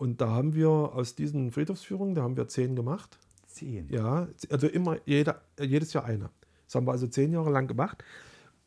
Und 0.00 0.22
da 0.22 0.30
haben 0.30 0.54
wir 0.54 0.70
aus 0.70 1.14
diesen 1.14 1.52
Friedhofsführungen, 1.52 2.14
da 2.14 2.22
haben 2.22 2.34
wir 2.34 2.48
zehn 2.48 2.74
gemacht. 2.74 3.18
Zehn. 3.46 3.86
Ja, 3.90 4.28
also 4.48 4.66
immer 4.66 4.96
jeder, 5.04 5.42
jedes 5.60 5.92
Jahr 5.92 6.06
eine. 6.06 6.30
Das 6.64 6.74
haben 6.74 6.86
wir 6.86 6.92
also 6.92 7.06
zehn 7.06 7.34
Jahre 7.34 7.50
lang 7.50 7.66
gemacht. 7.66 8.02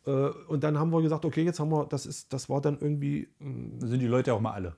Äh, 0.05 0.11
Und 0.47 0.63
dann 0.63 0.77
haben 0.77 0.91
wir 0.91 1.01
gesagt, 1.01 1.25
okay, 1.25 1.43
jetzt 1.43 1.59
haben 1.59 1.71
wir, 1.71 1.87
das 1.87 2.05
ist, 2.05 2.31
das 2.33 2.49
war 2.49 2.61
dann 2.61 2.77
irgendwie, 2.79 3.29
mh, 3.39 3.79
Da 3.79 3.87
sind 3.87 3.99
die 3.99 4.05
Leute 4.05 4.31
auch 4.31 4.41
mal 4.41 4.51
alle. 4.51 4.75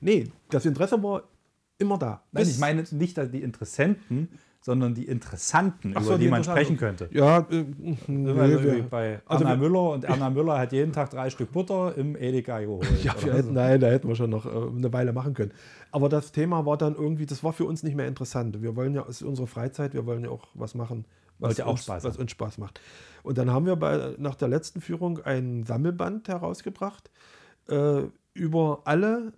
nee, 0.00 0.30
das 0.50 0.66
Interesse 0.66 1.02
war 1.02 1.24
immer 1.78 1.98
da. 1.98 2.22
Nein, 2.30 2.46
ich 2.48 2.58
meine 2.60 2.84
nicht 2.92 3.16
die 3.34 3.42
Interessenten, 3.42 4.28
sondern 4.60 4.94
die 4.94 5.04
Interessanten, 5.04 5.92
Ach 5.94 6.00
über 6.00 6.12
so, 6.12 6.18
die, 6.18 6.24
die 6.24 6.30
man 6.30 6.42
sprechen 6.44 6.76
könnte. 6.76 7.08
Ja, 7.12 7.38
äh, 7.50 7.64
nee, 7.78 8.30
Also 8.40 8.62
wir, 8.62 8.82
bei 8.88 9.20
also 9.26 9.44
Erna 9.44 9.60
wir- 9.60 9.68
Müller 9.68 9.90
und 9.92 10.04
Erna 10.04 10.30
Müller 10.30 10.58
hat 10.58 10.72
jeden 10.72 10.92
Tag 10.92 11.10
drei 11.10 11.30
Stück 11.30 11.52
Butter 11.52 11.96
im 11.96 12.16
Edeka 12.16 12.60
geholt. 12.60 12.86
ja, 13.04 13.14
wir 13.22 13.34
hätten, 13.34 13.48
so. 13.48 13.52
nein, 13.52 13.80
da 13.80 13.86
hätten 13.88 14.08
wir 14.08 14.16
schon 14.16 14.30
noch 14.30 14.46
äh, 14.46 14.48
eine 14.48 14.92
Weile 14.92 15.12
machen 15.12 15.34
können. 15.34 15.52
Aber 15.92 16.08
das 16.08 16.32
Thema 16.32 16.66
war 16.66 16.76
dann 16.76 16.94
irgendwie, 16.96 17.24
das 17.26 17.42
war 17.44 17.52
für 17.52 17.64
uns 17.64 17.82
nicht 17.82 17.94
mehr 17.96 18.08
interessant. 18.08 18.60
Wir 18.60 18.74
wollen 18.76 18.94
ja, 18.94 19.02
es 19.08 19.20
ist 19.20 19.22
unsere 19.22 19.46
Freizeit, 19.46 19.94
wir 19.94 20.06
wollen 20.06 20.24
ja 20.24 20.30
auch 20.30 20.46
was 20.54 20.74
machen, 20.74 21.04
was, 21.38 21.60
auch 21.60 21.70
uns, 21.70 21.84
Spaß 21.84 22.04
was 22.04 22.16
uns 22.16 22.30
Spaß 22.32 22.58
macht. 22.58 22.80
Und 23.22 23.38
dann 23.38 23.50
haben 23.50 23.64
wir 23.64 23.76
bei, 23.76 24.14
nach 24.18 24.34
der 24.34 24.48
letzten 24.48 24.80
Führung 24.80 25.20
ein 25.24 25.62
Sammelband 25.64 26.28
herausgebracht 26.28 27.10
äh, 27.68 28.02
über 28.34 28.82
alle, 28.84 29.32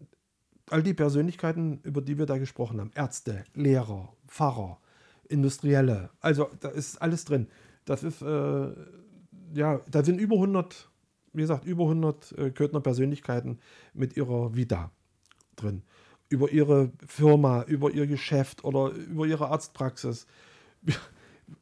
all 0.71 0.83
die 0.83 0.95
Persönlichkeiten, 0.95 1.81
über 1.83 2.00
die 2.00 2.19
wir 2.19 2.27
da 2.27 2.39
gesprochen 2.39 2.81
haben. 2.81 2.91
Ärzte, 2.95 3.45
Lehrer, 3.55 4.12
Pfarrer, 4.27 4.79
Industrielle. 5.31 6.11
Also 6.21 6.49
da 6.61 6.69
ist 6.69 7.01
alles 7.01 7.25
drin. 7.25 7.49
Das 7.85 8.03
ist, 8.03 8.23
äh, 8.23 8.69
ja, 9.55 9.81
da 9.91 10.05
sind 10.05 10.21
über 10.21 10.37
100, 10.37 10.89
wie 11.33 11.43
gesagt, 11.43 11.65
über 11.65 11.85
100 11.85 12.33
äh, 12.33 12.51
Köthner 12.51 12.81
Persönlichkeiten 12.81 13.59
mit 13.95 14.17
ihrer 14.17 14.55
Vita 14.55 14.91
drin. 15.57 15.83
Über 16.29 16.51
ihre 16.51 16.93
Firma, 17.07 17.63
über 17.65 17.91
ihr 17.91 18.07
Geschäft 18.07 18.65
oder 18.65 18.91
über 18.91 19.27
ihre 19.27 19.49
Arztpraxis. 19.49 20.27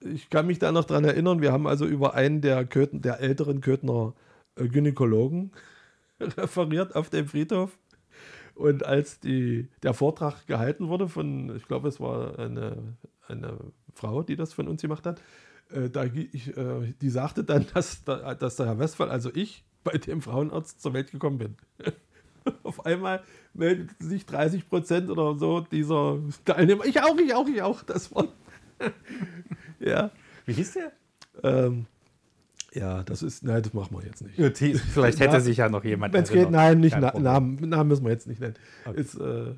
Ich 0.01 0.29
kann 0.29 0.47
mich 0.47 0.59
da 0.59 0.71
noch 0.71 0.85
dran 0.85 1.07
erinnern, 1.07 1.41
wir 1.41 1.51
haben 1.51 1.67
also 1.67 1.87
über 1.87 2.13
einen 2.13 2.43
der, 2.43 2.67
Köthen, 2.67 3.01
der 3.01 3.21
älteren 3.21 3.63
Köthner 3.63 4.13
äh, 4.57 4.69
Gynäkologen 4.69 5.53
referiert 6.21 6.95
auf 6.95 7.09
dem 7.09 7.27
Friedhof. 7.27 7.79
Und 8.55 8.85
als 8.85 9.21
die, 9.21 9.69
der 9.83 9.95
Vortrag 9.95 10.47
gehalten 10.47 10.89
wurde 10.89 11.09
von, 11.09 11.57
ich 11.57 11.67
glaube, 11.67 11.89
es 11.89 12.01
war 12.01 12.39
eine, 12.39 12.97
eine 13.29 13.59
Frau, 13.95 14.23
die 14.23 14.37
das 14.37 14.53
von 14.53 14.69
uns 14.69 14.83
gemacht 14.83 15.07
hat, 15.07 15.21
äh, 15.71 15.91
da, 15.91 16.05
ich, 16.05 16.57
äh, 16.57 16.95
die 17.01 17.11
sagte 17.11 17.45
dann, 17.45 17.67
dass, 17.75 18.05
da, 18.05 18.35
dass 18.35 18.57
der 18.57 18.67
Herr 18.67 18.79
Westphal, 18.79 19.11
also 19.11 19.31
ich, 19.35 19.65
bei 19.85 19.99
dem 19.99 20.23
Frauenarzt 20.23 20.81
zur 20.81 20.95
Welt 20.95 21.11
gekommen 21.11 21.39
bin. 21.39 21.57
Auf 22.63 22.87
einmal 22.87 23.23
meldet 23.53 23.91
sich 23.99 24.25
30 24.25 24.69
Prozent 24.69 25.11
oder 25.11 25.37
so 25.37 25.61
dieser 25.61 26.19
Teilnehmer. 26.45 26.85
Ich 26.87 27.01
auch, 27.03 27.17
ich 27.19 27.35
auch, 27.35 27.47
ich 27.47 27.63
auch. 27.63 27.83
Das 27.83 28.15
war. 28.15 28.29
ja. 29.79 30.11
Wie 30.47 30.55
hieß 30.55 30.75
der? 30.75 30.93
Ähm, 31.43 31.87
ja, 32.73 33.03
das 33.03 33.23
ist. 33.23 33.45
Nein, 33.45 33.63
das 33.63 33.75
machen 33.75 33.97
wir 33.97 34.05
jetzt 34.05 34.23
nicht. 34.23 34.37
Vielleicht 34.93 35.21
hätte 35.21 35.41
sich 35.41 35.59
ja 35.59 35.69
noch 35.69 35.85
jemand 35.85 36.15
Wenn 36.15 36.23
es 36.23 36.31
geht, 36.31 36.51
nein, 36.51 36.81
nicht 36.81 36.97
Na. 36.99 37.19
Namen, 37.19 37.57
Namen 37.69 37.89
müssen 37.89 38.05
wir 38.05 38.13
jetzt 38.13 38.27
nicht 38.27 38.41
nennen. 38.41 38.55
Okay. 38.87 39.01
Ist, 39.01 39.15
äh, 39.15 39.55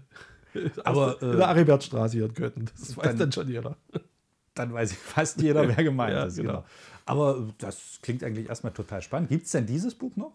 Aber, 0.85 1.07
aus 1.15 1.19
der, 1.19 1.29
äh, 1.29 1.33
in 1.33 1.39
der 1.39 1.49
Aribertstraße 1.49 2.17
hier 2.17 2.27
in 2.27 2.35
Köthen. 2.35 2.71
Das 2.79 2.97
weiß 2.97 3.05
dann- 3.07 3.19
dann 3.19 3.33
schon 3.33 3.49
jeder. 3.49 3.77
Dann 4.55 4.73
weiß 4.73 4.93
ich 4.93 4.99
fast 4.99 5.41
jeder, 5.41 5.67
wer 5.69 5.83
gemeint 5.85 6.13
Ja, 6.13 6.25
ist. 6.25 6.37
genau. 6.37 6.51
Genau. 6.51 6.65
Aber 7.07 7.49
das 7.59 7.99
klingt 8.03 8.23
eigentlich 8.25 8.49
erstmal 8.49 8.73
total 8.73 9.01
spannend. 9.03 9.29
Gibt 9.31 9.47
es 9.47 9.53
denn 9.53 9.67
dieses 9.67 9.95
Buch 9.95 10.15
noch? 10.17 10.33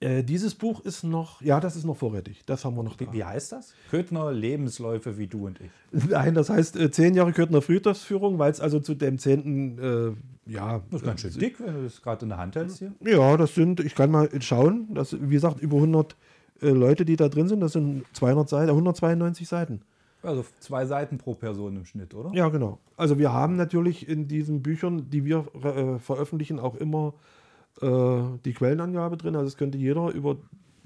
Äh, 0.00 0.24
dieses 0.24 0.56
Buch 0.56 0.80
ist 0.84 1.04
noch, 1.04 1.40
ja, 1.42 1.60
das 1.60 1.76
ist 1.76 1.84
noch 1.84 1.96
vorrätig. 1.96 2.42
Das 2.44 2.64
haben 2.64 2.74
wir 2.76 2.82
noch 2.82 2.96
da. 2.96 3.12
Wie, 3.12 3.22
heißt 3.24 3.52
das? 3.52 3.72
Köthner 3.88 4.32
Lebensläufe 4.32 5.16
wie 5.16 5.28
du 5.28 5.46
und 5.46 5.60
ich. 5.60 5.70
Nein, 6.10 6.34
das 6.34 6.50
heißt 6.50 6.76
äh, 6.76 6.90
zehn 6.90 7.14
Jahre 7.14 7.32
Köthner 7.32 7.62
Friedhofsführung, 7.62 8.38
weil 8.40 8.50
es 8.50 8.60
also 8.60 8.80
zu 8.80 8.94
dem 8.96 9.18
zehnten, 9.18 9.78
äh, 9.78 10.50
ja. 10.52 10.82
Das 10.90 11.02
ist 11.02 11.06
ganz 11.06 11.20
schön 11.20 11.32
dick, 11.34 11.60
wenn 11.60 11.74
du 11.74 11.82
das 11.84 12.02
gerade 12.02 12.24
in 12.24 12.30
der 12.30 12.38
Hand 12.38 12.56
hältst 12.56 12.78
hier. 12.80 12.92
Ja, 13.04 13.36
das 13.36 13.54
sind, 13.54 13.78
ich 13.78 13.94
kann 13.94 14.10
mal 14.10 14.28
schauen, 14.40 14.88
das, 14.92 15.16
wie 15.20 15.34
gesagt, 15.34 15.60
über 15.60 15.76
100 15.76 16.16
äh, 16.62 16.70
Leute, 16.70 17.04
die 17.04 17.16
da 17.16 17.28
drin 17.28 17.48
sind, 17.48 17.60
das 17.60 17.72
sind 17.72 18.04
200 18.14 18.48
Seiten, 18.48 18.70
192 18.70 19.48
Seiten. 19.48 19.82
Also 20.22 20.44
zwei 20.60 20.86
Seiten 20.86 21.18
pro 21.18 21.34
Person 21.34 21.76
im 21.76 21.84
Schnitt, 21.84 22.14
oder? 22.14 22.30
Ja, 22.32 22.48
genau. 22.48 22.78
Also 22.96 23.18
wir 23.18 23.32
haben 23.32 23.56
natürlich 23.56 24.08
in 24.08 24.28
diesen 24.28 24.62
Büchern, 24.62 25.10
die 25.10 25.24
wir 25.24 25.46
äh, 25.64 25.98
veröffentlichen, 25.98 26.60
auch 26.60 26.76
immer 26.76 27.14
äh, 27.80 28.22
die 28.44 28.52
Quellenangabe 28.52 29.16
drin. 29.16 29.34
Also 29.34 29.48
es 29.48 29.56
könnte 29.56 29.78
jeder 29.78 30.10
über, 30.10 30.36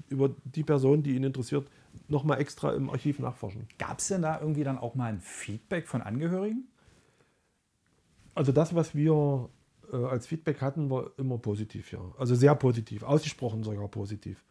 über 0.09 0.31
die 0.43 0.63
Person, 0.63 1.03
die 1.03 1.15
ihn 1.15 1.23
interessiert, 1.23 1.67
nochmal 2.07 2.39
extra 2.41 2.73
im 2.73 2.89
Archiv 2.89 3.19
nachforschen. 3.19 3.67
Gab 3.77 3.99
es 3.99 4.07
denn 4.07 4.23
da 4.23 4.39
irgendwie 4.39 4.63
dann 4.63 4.79
auch 4.79 4.95
mal 4.95 5.11
ein 5.11 5.19
Feedback 5.19 5.87
von 5.87 6.01
Angehörigen? 6.01 6.67
Also 8.33 8.51
das, 8.51 8.73
was 8.73 8.95
wir 8.95 9.49
äh, 9.91 9.95
als 9.97 10.25
Feedback 10.25 10.61
hatten, 10.61 10.89
war 10.89 11.11
immer 11.17 11.37
positiv, 11.37 11.91
ja. 11.91 11.99
Also 12.17 12.33
sehr 12.33 12.55
positiv, 12.55 13.03
ausgesprochen 13.03 13.63
sogar 13.63 13.87
positiv. 13.87 14.43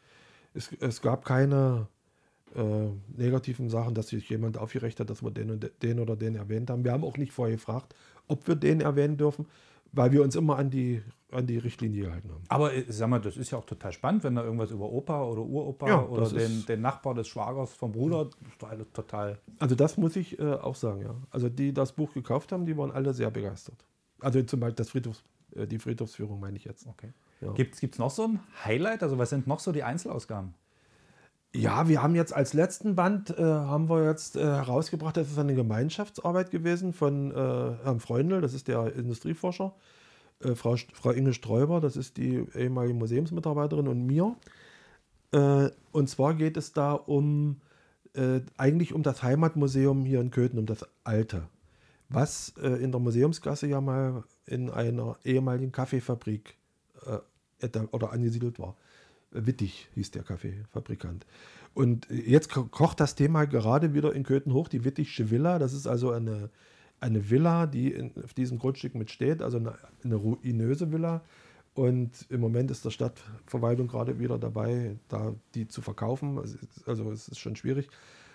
Es, 0.56 0.72
es 0.80 1.02
gab 1.02 1.25
keine 1.25 1.86
äh, 2.54 2.88
negativen 3.16 3.68
Sachen, 3.68 3.94
dass 3.94 4.08
sich 4.08 4.28
jemand 4.28 4.56
aufgeregt 4.58 4.98
hat, 5.00 5.10
dass 5.10 5.22
wir 5.22 5.30
den, 5.30 5.50
und 5.50 5.62
de- 5.62 5.70
den 5.82 6.00
oder 6.00 6.16
den 6.16 6.34
erwähnt 6.36 6.70
haben. 6.70 6.84
Wir 6.84 6.92
haben 6.92 7.04
auch 7.04 7.16
nicht 7.18 7.32
vorher 7.32 7.54
gefragt, 7.56 7.94
ob 8.28 8.46
wir 8.48 8.54
den 8.54 8.80
erwähnen 8.80 9.16
dürfen, 9.16 9.46
weil 9.92 10.12
wir 10.12 10.22
uns 10.22 10.34
immer 10.36 10.56
an 10.56 10.70
die, 10.70 11.02
an 11.30 11.46
die 11.46 11.58
Richtlinie 11.58 12.04
gehalten 12.06 12.30
haben. 12.30 12.44
Aber 12.48 12.72
äh, 12.75 12.84
sag 12.88 13.08
mal, 13.08 13.20
das 13.20 13.36
ist 13.36 13.50
ja 13.50 13.58
auch 13.58 13.66
total 13.66 13.92
spannend, 13.92 14.25
wenn 14.25 14.34
da 14.34 14.42
irgendwas 14.44 14.70
über 14.70 14.90
Opa 14.90 15.25
oder 15.25 15.42
Uropa 15.42 15.86
Ja, 15.86 16.04
oder 16.06 16.30
den, 16.30 16.64
den 16.66 16.80
Nachbar 16.80 17.14
des 17.14 17.28
Schwagers 17.28 17.75
vom 17.75 17.92
Bruder, 17.92 18.30
das 18.58 18.92
total. 18.92 19.38
Also 19.58 19.75
das 19.75 19.96
muss 19.96 20.16
ich 20.16 20.38
äh, 20.38 20.52
auch 20.54 20.75
sagen, 20.75 21.02
ja. 21.02 21.14
Also 21.30 21.48
die 21.48 21.72
das 21.72 21.92
Buch 21.92 22.12
gekauft 22.14 22.52
haben, 22.52 22.64
die 22.64 22.76
waren 22.76 22.90
alle 22.90 23.12
sehr 23.12 23.30
begeistert. 23.30 23.84
Also 24.20 24.42
zum 24.42 24.60
Beispiel 24.60 24.76
das 24.76 24.90
Friedhofs, 24.90 25.25
äh, 25.54 25.66
die 25.66 25.78
Friedhofsführung 25.78 26.40
meine 26.40 26.56
ich 26.56 26.64
jetzt. 26.64 26.86
Okay. 26.86 27.12
Ja. 27.40 27.52
Gibt 27.52 27.75
es 27.83 27.99
noch 27.99 28.11
so 28.11 28.25
ein 28.28 28.40
Highlight? 28.64 29.02
Also 29.02 29.19
was 29.19 29.31
sind 29.31 29.47
noch 29.47 29.61
so 29.61 29.73
die 29.73 29.83
Einzelausgaben? 29.83 30.55
Ja, 31.55 31.88
wir 31.88 32.02
haben 32.02 32.14
jetzt 32.14 32.35
als 32.35 32.52
letzten 32.52 32.97
Band 32.97 33.31
äh, 33.31 33.43
haben 33.43 33.88
wir 33.88 34.05
jetzt 34.05 34.37
äh, 34.37 34.40
herausgebracht, 34.40 35.16
das 35.16 35.31
ist 35.31 35.38
eine 35.38 35.55
Gemeinschaftsarbeit 35.55 36.50
gewesen 36.50 36.93
von 36.93 37.31
äh, 37.31 37.35
Herrn 37.35 38.00
Freundl, 38.00 38.43
das 38.43 38.52
ist 38.52 38.69
der 38.69 38.95
Industrieforscher, 38.95 39.75
äh, 40.40 40.55
Frau, 40.55 40.76
Frau 40.93 41.11
Inge 41.11 41.33
Sträuber, 41.33 41.81
das 41.81 41.97
ist 41.97 42.19
die 42.19 42.45
ehemalige 42.55 42.95
Museumsmitarbeiterin 42.95 43.88
und 43.88 44.05
mir. 44.05 44.37
Äh, 45.33 45.71
und 45.93 46.11
zwar 46.11 46.35
geht 46.35 46.59
es 46.59 46.75
da 46.75 46.93
um 46.93 47.62
äh, 48.14 48.40
eigentlich 48.59 48.93
um 48.93 49.02
das 49.02 49.23
Heimatmuseum 49.23 50.05
hier 50.05 50.21
in 50.21 50.31
Köthen, 50.31 50.59
um 50.59 50.66
das 50.66 50.87
alte, 51.05 51.49
was 52.09 52.50
in 52.50 52.93
der 52.93 53.00
Museumsgasse 53.00 53.66
ja 53.66 53.81
mal 53.81 54.25
in 54.47 54.71
einer 54.71 55.16
ehemaligen 55.25 55.73
Kaffeefabrik 55.73 56.57
oder 57.93 58.12
angesiedelt 58.12 58.59
war. 58.59 58.76
Wittig 59.31 59.88
hieß 59.95 60.12
der 60.12 60.23
Kaffeefabrikant. 60.23 61.26
Und 61.75 62.09
jetzt 62.11 62.50
ko 62.50 62.65
kocht 62.65 63.00
das 63.00 63.15
Thema 63.15 63.45
gerade 63.45 63.93
wieder 63.93 64.15
in 64.15 64.23
Köthen 64.23 64.53
hoch, 64.53 64.69
die 64.69 64.85
Wittigsche 64.85 65.31
Villa. 65.31 65.59
Das 65.59 65.73
ist 65.73 65.87
also 65.87 66.11
eine, 66.11 66.50
eine 67.00 67.29
Villa, 67.29 67.67
die 67.67 67.93
in, 67.93 68.12
auf 68.23 68.33
diesem 68.35 68.59
Grundstück 68.59 68.95
mitsteht, 68.95 69.43
also 69.43 69.59
eine, 69.59 69.75
eine 70.03 70.15
ruinöse 70.15 70.91
Villa. 70.91 71.23
Und 71.75 72.26
im 72.31 72.41
Moment 72.41 72.71
ist 72.71 72.87
der 72.87 72.91
Stadtverwaltung 72.91 73.88
gerade 73.88 74.19
wieder 74.19 74.38
dabei, 74.38 74.97
da 75.09 75.35
die 75.55 75.69
zu 75.69 75.83
verkaufen. 75.83 76.38
Also 76.87 77.11
es 77.12 77.29
ist 77.29 77.38
schon 77.38 77.57
schwierig. 77.57 77.88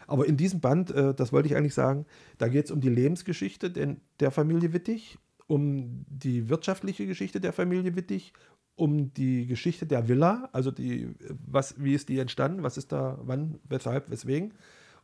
Aber 0.06 0.27
in 0.27 0.38
diesem 0.38 0.60
Band, 0.60 0.91
äh, 0.91 1.15
das 1.15 1.34
wollte 1.34 1.48
ich 1.48 1.56
eigentlich 1.56 1.74
sagen, 1.74 2.06
da 2.38 2.48
geht 2.48 2.65
es 2.65 2.72
um 2.72 2.82
die 2.82 2.89
Lebensgeschichte 2.89 3.72
der 4.20 4.32
Familie 4.32 4.74
Wittig, 4.74 5.18
um 5.51 6.05
die 6.08 6.48
wirtschaftliche 6.48 7.05
Geschichte 7.05 7.41
der 7.41 7.51
Familie 7.51 7.93
Wittig 7.98 8.31
um 8.77 9.13
die 9.13 9.48
Geschichte 9.48 9.86
der 9.86 10.08
Villa, 10.08 10.48
also 10.53 10.72
die, 10.72 11.10
was, 11.46 11.75
wie 11.77 11.93
ist 11.93 12.08
die 12.08 12.20
entstanden, 12.20 12.63
was 12.63 12.77
ist 12.77 12.93
da, 12.93 13.20
wann, 13.24 13.60
weshalb, 13.67 14.10
weswegen, 14.10 14.53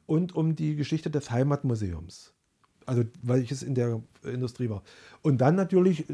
und 0.05 0.33
um 0.37 0.55
die 0.55 0.77
Geschichte 0.77 1.09
des 1.09 1.31
Heimatmuseums. 1.31 2.33
Also, 2.85 3.03
weil 3.21 3.41
ich 3.41 3.51
es 3.51 3.61
in 3.61 3.75
der 3.75 4.01
Industrie 4.23 4.69
war. 4.69 4.83
Und 5.21 5.41
dann 5.41 5.55
natürlich 5.55 6.05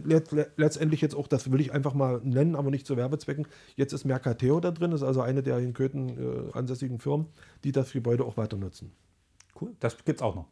letztendlich 0.58 1.02
jetzt 1.02 1.14
auch, 1.14 1.28
das 1.28 1.52
will 1.52 1.62
ich 1.62 1.72
einfach 1.72 1.94
mal 1.94 2.20
nennen, 2.24 2.56
aber 2.56 2.72
nicht 2.72 2.88
zu 2.88 2.98
Werbezwecken. 2.98 3.46
Jetzt 3.76 3.94
ist 3.94 4.04
Mercateo 4.04 4.60
da 4.60 4.72
drin, 4.72 4.92
ist 4.94 5.04
also 5.04 5.22
eine 5.22 5.44
der 5.44 5.60
in 5.60 5.74
Köthen 5.74 6.10
äh, 6.18 6.52
ansässigen 6.58 6.98
Firmen, 6.98 7.28
die 7.64 7.72
das 7.72 7.92
Gebäude 7.92 8.26
auch 8.26 8.36
weiter 8.38 8.58
nutzen. 8.58 8.92
Cool. 9.62 9.76
Das 9.80 9.96
gibt 10.04 10.20
es 10.20 10.24
auch 10.24 10.34
noch. 10.34 10.48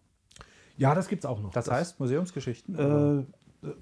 Ja, 0.77 0.95
das 0.95 1.07
gibt 1.07 1.23
es 1.23 1.29
auch 1.29 1.41
noch. 1.41 1.51
Das, 1.51 1.65
das 1.65 1.73
heißt 1.73 1.99
Museumsgeschichten? 1.99 2.75
Äh, 2.75 3.25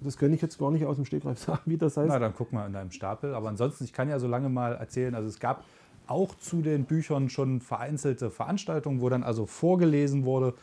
das 0.01 0.17
kann 0.17 0.33
ich 0.33 0.41
jetzt 0.41 0.59
gar 0.59 0.71
nicht 0.71 0.85
aus 0.85 0.97
dem 0.97 1.05
Stegreif 1.05 1.39
sagen, 1.45 1.61
wie 1.65 1.77
das 1.77 1.97
heißt. 1.97 2.09
Na, 2.09 2.19
dann 2.19 2.33
guck 2.35 2.51
mal 2.51 2.65
in 2.67 2.73
deinem 2.73 2.91
Stapel. 2.91 3.33
Aber 3.33 3.49
ansonsten, 3.49 3.83
ich 3.83 3.93
kann 3.93 4.09
ja 4.09 4.19
so 4.19 4.27
lange 4.27 4.49
mal 4.49 4.73
erzählen, 4.75 5.15
also 5.15 5.27
es 5.27 5.39
gab 5.39 5.63
auch 6.07 6.35
zu 6.35 6.61
den 6.61 6.85
Büchern 6.85 7.29
schon 7.29 7.61
vereinzelte 7.61 8.31
Veranstaltungen, 8.31 8.99
wo 9.01 9.09
dann 9.09 9.23
also 9.23 9.45
vorgelesen 9.45 10.25
wurde, 10.25 10.55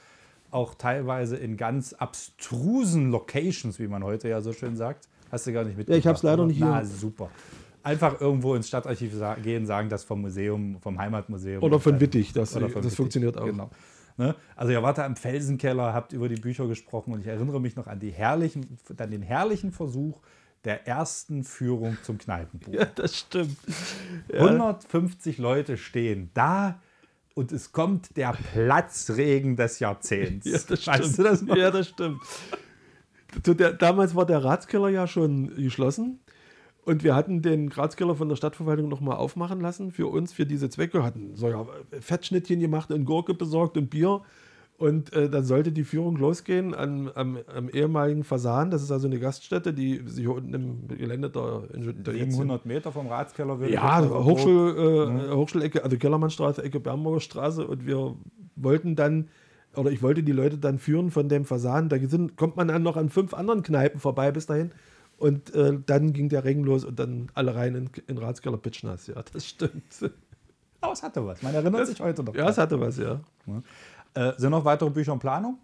auch 0.51 0.75
teilweise 0.75 1.37
in 1.37 1.57
ganz 1.57 1.93
abstrusen 1.93 3.11
Locations, 3.11 3.79
wie 3.79 3.89
man 3.89 4.03
heute 4.05 4.29
ja 4.29 4.41
so 4.41 4.53
schön 4.53 4.77
sagt. 4.77 5.09
Hast 5.31 5.47
du 5.47 5.53
gar 5.53 5.65
nicht 5.65 5.77
mitbekommen? 5.77 5.95
Ja, 5.95 5.99
ich 5.99 6.07
habe 6.07 6.17
es 6.17 6.23
leider 6.23 6.47
nicht 6.47 6.59
hier. 6.59 6.67
Na, 6.67 6.85
super. 6.85 7.31
Einfach 7.83 8.21
irgendwo 8.21 8.55
ins 8.55 8.69
Stadtarchiv 8.69 9.13
gehen, 9.43 9.67
sagen 9.67 9.89
das 9.89 10.03
vom 10.03 10.21
Museum, 10.21 10.79
vom 10.81 10.99
Heimatmuseum. 10.99 11.63
Oder 11.63 11.79
von 11.79 12.01
Wittig, 12.01 12.33
das, 12.33 12.53
das 12.53 12.63
Wittig. 12.63 12.95
funktioniert 12.95 13.39
auch. 13.39 13.45
Genau. 13.45 13.71
Ne? 14.17 14.35
Also 14.55 14.73
ihr 14.73 14.83
wart 14.83 14.99
da 14.99 15.07
im 15.07 15.17
Felsenkeller, 15.17 15.93
habt 15.93 16.13
über 16.13 16.29
die 16.29 16.41
Bücher 16.41 16.67
gesprochen 16.67 17.13
und 17.13 17.21
ich 17.21 17.27
erinnere 17.27 17.61
mich 17.61 17.77
noch 17.77 17.87
an, 17.87 18.01
die 18.01 18.11
herrlichen, 18.11 18.79
an 18.97 19.11
den 19.11 19.23
herrlichen 19.23 19.73
Versuch 19.73 20.21
der 20.65 20.87
ersten 20.87 21.45
Führung 21.45 21.97
zum 22.03 22.19
Kneipenbuch. 22.19 22.73
Ja, 22.73 22.87
das 22.87 23.19
stimmt. 23.19 23.57
Ja. 24.33 24.41
150 24.41 25.39
Leute 25.39 25.77
stehen 25.77 26.31
da 26.35 26.81
und 27.35 27.53
es 27.53 27.73
kommt 27.73 28.17
der 28.17 28.33
Platzregen 28.33 29.57
des 29.57 29.79
Jahrzehnts. 29.81 30.47
Ja, 30.51 30.59
das 30.67 30.83
stimmt. 30.83 30.99
Weißt 30.99 31.19
du 31.19 31.23
das 31.23 31.43
noch? 31.43 31.57
Ja, 31.57 31.71
das 31.71 31.89
stimmt. 31.89 32.21
Damals 33.79 34.15
war 34.15 34.25
der 34.25 34.43
Ratskeller 34.43 34.89
ja 34.89 35.07
schon 35.07 35.55
geschlossen. 35.55 36.21
Und 36.87 37.03
wir 37.03 37.17
hatten 37.17 37.43
den 37.43 37.69
Grazkeller 37.69 38.15
von 38.15 38.29
der 38.29 38.37
Stadtverwaltung 38.37 38.89
nochmal 38.89 39.17
aufmachen 39.17 39.61
lassen 39.61 39.91
für 39.91 40.07
uns, 40.07 40.33
für 40.33 40.47
diese 40.47 40.71
Zwecke. 40.71 41.03
Hatten 41.03 41.35
so 41.35 41.49
ja, 41.49 41.67
Fettschnittchen 42.01 42.61
gemacht 42.61 42.93
und 42.93 43.05
Gurke 43.05 43.35
besorgt 43.35 43.77
und 43.77 43.91
Bier. 43.91 44.23
Und 44.79 45.13
äh, 45.13 45.29
dann 45.29 45.43
sollte 45.43 45.73
die 45.73 45.83
Führung 45.83 46.17
losgehen 46.17 46.77
am, 46.77 47.11
am, 47.17 47.39
am, 47.53 47.69
ehemaligen 47.71 48.23
Fasan. 48.23 48.71
Das 48.71 48.85
ist 48.85 48.93
also 48.93 49.09
eine 49.09 49.19
Gaststätte, 49.19 49.75
die 49.75 50.01
sich 50.07 50.21
hier 50.27 50.35
unten 50.35 50.55
im 50.55 50.87
Gelände 50.87 51.29
der, 51.29 51.63
der 51.75 52.15
700 52.15 52.65
Meter 52.67 52.93
vom 52.93 53.09
Ratskeller. 53.09 53.59
Ja, 53.67 54.09
Hochschul, 54.09 54.77
äh, 54.79 55.11
mhm. 55.11 55.37
Hochschulecke, 55.37 55.83
also 55.83 55.97
Kellermannstraße, 55.97 56.63
Ecke 56.63 56.79
Bernburger 56.79 57.21
Straße. 57.21 57.67
Und 57.67 57.85
wir 57.85 58.15
wollten 58.55 58.95
dann, 58.95 59.27
oder 59.75 59.91
ich 59.91 60.03
wollte 60.03 60.23
die 60.23 60.33
Leute 60.33 60.59
dann 60.59 60.79
führen 60.79 61.11
von 61.11 61.29
dem 61.29 61.47
Fasan. 61.47 61.89
Da 61.89 61.99
sind, 61.99 62.37
kommt 62.37 62.57
man 62.57 62.69
dann 62.69 62.85
noch 62.85 62.97
an 62.97 63.09
fünf 63.09 63.35
anderen 63.35 63.65
Kneipen 63.65 63.99
vorbei 63.99 64.31
bis 64.31 64.47
dahin. 64.47 64.71
Und 65.19 65.55
äh, 65.55 65.79
dann 65.87 66.13
ging 66.13 66.29
der 66.29 66.45
Regen 66.45 66.65
los 66.65 66.85
und 66.85 66.99
dann 66.99 67.31
alle 67.35 67.55
rein 67.55 67.75
in, 67.75 67.91
in 68.07 68.19
Ratskeller 68.19 68.59
pitschnass. 68.59 69.07
Ja, 69.07 69.23
das 69.33 69.47
stimmt. 69.47 69.85
Aber 70.81 70.93
es 70.93 71.03
hatte 71.03 71.25
was. 71.27 71.43
Man 71.43 71.55
erinnert 71.55 71.81
das, 71.81 71.89
sich 71.89 72.01
heute 72.01 72.23
noch. 72.23 72.35
Ja, 72.35 72.49
es 72.49 72.59
hatte 72.59 72.79
was, 72.79 72.99
ja. 72.99 73.21
ja. 73.47 73.63
Äh, 74.15 74.35
sind 74.39 74.51
noch 74.51 74.65
weitere 74.65 74.91
Bücher 74.91 75.13
in 75.13 75.19
Planung? 75.19 75.59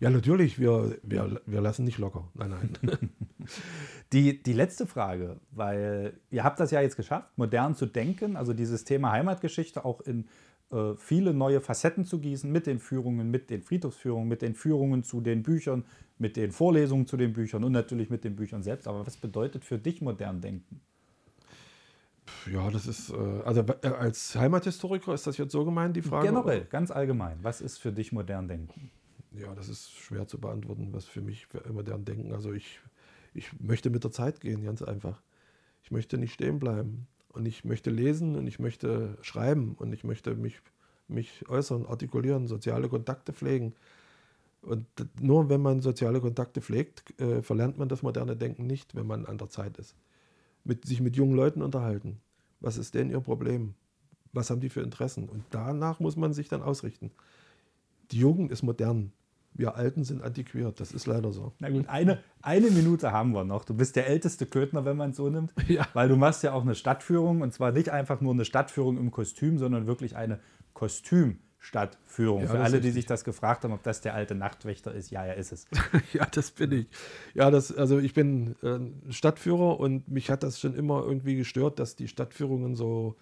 Ja, 0.00 0.10
natürlich. 0.10 0.58
Wir, 0.58 0.96
wir, 1.02 1.40
wir 1.46 1.60
lassen 1.60 1.84
nicht 1.84 1.98
locker. 1.98 2.28
Nein, 2.34 2.76
nein. 2.82 3.10
die, 4.12 4.42
die 4.42 4.52
letzte 4.52 4.86
Frage, 4.86 5.36
weil 5.50 6.14
ihr 6.30 6.44
habt 6.44 6.60
das 6.60 6.70
ja 6.70 6.80
jetzt 6.80 6.96
geschafft, 6.96 7.28
modern 7.36 7.74
zu 7.74 7.86
denken, 7.86 8.36
also 8.36 8.52
dieses 8.52 8.84
Thema 8.84 9.12
Heimatgeschichte 9.12 9.84
auch 9.84 10.00
in 10.00 10.28
äh, 10.70 10.94
viele 10.96 11.32
neue 11.32 11.60
Facetten 11.60 12.04
zu 12.04 12.18
gießen 12.18 12.50
mit 12.50 12.66
den 12.66 12.78
Führungen, 12.78 13.30
mit 13.30 13.50
den 13.50 13.62
Friedhofsführungen, 13.62 14.28
mit 14.28 14.42
den 14.42 14.54
Führungen 14.54 15.02
zu 15.02 15.20
den 15.20 15.42
Büchern, 15.42 15.84
mit 16.18 16.36
den 16.36 16.52
Vorlesungen 16.52 17.06
zu 17.06 17.16
den 17.16 17.32
Büchern 17.32 17.64
und 17.64 17.72
natürlich 17.72 18.10
mit 18.10 18.24
den 18.24 18.36
Büchern 18.36 18.62
selbst. 18.62 18.86
Aber 18.86 19.06
was 19.06 19.16
bedeutet 19.16 19.64
für 19.64 19.78
dich 19.78 20.02
modern 20.02 20.40
Denken? 20.40 20.80
Ja, 22.52 22.70
das 22.70 22.86
ist, 22.86 23.10
äh, 23.10 23.16
also 23.16 23.62
äh, 23.82 23.88
als 23.88 24.34
Heimathistoriker 24.34 25.14
ist 25.14 25.26
das 25.26 25.38
jetzt 25.38 25.52
so 25.52 25.64
gemeint, 25.64 25.96
die 25.96 26.02
Frage? 26.02 26.26
Generell, 26.26 26.64
ganz 26.66 26.90
allgemein. 26.90 27.38
Was 27.42 27.60
ist 27.60 27.78
für 27.78 27.92
dich 27.92 28.12
modern 28.12 28.48
Denken? 28.48 28.90
Ja, 29.32 29.54
das 29.54 29.68
ist 29.68 29.92
schwer 29.92 30.26
zu 30.26 30.38
beantworten, 30.38 30.88
was 30.92 31.06
für 31.06 31.20
mich 31.20 31.46
modern 31.72 32.04
Denken. 32.04 32.32
Also 32.32 32.52
ich, 32.52 32.80
ich 33.34 33.58
möchte 33.60 33.88
mit 33.90 34.04
der 34.04 34.10
Zeit 34.10 34.40
gehen, 34.40 34.64
ganz 34.64 34.82
einfach. 34.82 35.22
Ich 35.82 35.90
möchte 35.90 36.18
nicht 36.18 36.34
stehen 36.34 36.58
bleiben. 36.58 37.06
Und 37.28 37.46
ich 37.46 37.64
möchte 37.64 37.90
lesen 37.90 38.36
und 38.36 38.46
ich 38.46 38.58
möchte 38.58 39.16
schreiben 39.22 39.74
und 39.78 39.92
ich 39.92 40.04
möchte 40.04 40.34
mich, 40.34 40.60
mich 41.08 41.48
äußern, 41.48 41.86
artikulieren, 41.86 42.46
soziale 42.46 42.88
Kontakte 42.88 43.32
pflegen. 43.32 43.74
Und 44.62 44.86
nur 45.20 45.48
wenn 45.48 45.60
man 45.60 45.80
soziale 45.80 46.20
Kontakte 46.20 46.60
pflegt, 46.60 47.18
äh, 47.20 47.42
verlernt 47.42 47.78
man 47.78 47.88
das 47.88 48.02
moderne 48.02 48.36
Denken 48.36 48.66
nicht, 48.66 48.94
wenn 48.94 49.06
man 49.06 49.26
an 49.26 49.38
der 49.38 49.48
Zeit 49.48 49.78
ist. 49.78 49.94
Mit, 50.64 50.84
sich 50.84 51.00
mit 51.00 51.16
jungen 51.16 51.36
Leuten 51.36 51.62
unterhalten. 51.62 52.20
Was 52.60 52.76
ist 52.76 52.94
denn 52.94 53.10
ihr 53.10 53.20
Problem? 53.20 53.74
Was 54.32 54.50
haben 54.50 54.60
die 54.60 54.68
für 54.68 54.80
Interessen? 54.80 55.28
Und 55.28 55.44
danach 55.50 56.00
muss 56.00 56.16
man 56.16 56.32
sich 56.32 56.48
dann 56.48 56.62
ausrichten. 56.62 57.12
Die 58.10 58.18
Jugend 58.18 58.50
ist 58.50 58.62
modern. 58.62 59.12
Wir 59.58 59.74
Alten 59.74 60.04
sind 60.04 60.22
antiquiert, 60.22 60.78
das 60.78 60.92
ist 60.92 61.06
leider 61.06 61.32
so. 61.32 61.52
Na 61.58 61.68
gut, 61.68 61.88
eine, 61.88 62.20
eine 62.42 62.70
Minute 62.70 63.10
haben 63.10 63.32
wir 63.32 63.42
noch. 63.42 63.64
Du 63.64 63.74
bist 63.74 63.96
der 63.96 64.06
älteste 64.06 64.46
Köthner, 64.46 64.84
wenn 64.84 64.96
man 64.96 65.10
es 65.10 65.16
so 65.16 65.28
nimmt. 65.28 65.52
Ja. 65.68 65.86
Weil 65.92 66.08
du 66.08 66.16
machst 66.16 66.44
ja 66.44 66.52
auch 66.52 66.62
eine 66.62 66.76
Stadtführung 66.76 67.42
und 67.42 67.52
zwar 67.52 67.72
nicht 67.72 67.90
einfach 67.90 68.20
nur 68.20 68.32
eine 68.32 68.44
Stadtführung 68.44 68.96
im 68.96 69.10
Kostüm, 69.10 69.58
sondern 69.58 69.86
wirklich 69.86 70.16
eine 70.16 70.38
Kostümstadtführung. 70.74 72.42
Ja, 72.42 72.46
Für 72.46 72.60
alle, 72.60 72.80
die 72.80 72.92
sich 72.92 73.04
das 73.04 73.24
gefragt 73.24 73.64
haben, 73.64 73.72
ob 73.72 73.82
das 73.82 74.00
der 74.00 74.14
alte 74.14 74.36
Nachtwächter 74.36 74.94
ist, 74.94 75.10
ja, 75.10 75.24
er 75.24 75.34
ist 75.34 75.52
es. 75.52 75.66
ja, 76.12 76.24
das 76.24 76.52
bin 76.52 76.70
ich. 76.70 76.86
Ja, 77.34 77.50
das, 77.50 77.76
also 77.76 77.98
ich 77.98 78.14
bin 78.14 78.54
äh, 78.62 79.12
Stadtführer 79.12 79.80
und 79.80 80.08
mich 80.08 80.30
hat 80.30 80.44
das 80.44 80.60
schon 80.60 80.74
immer 80.74 81.02
irgendwie 81.04 81.34
gestört, 81.34 81.80
dass 81.80 81.96
die 81.96 82.06
Stadtführungen 82.06 82.76
so 82.76 83.16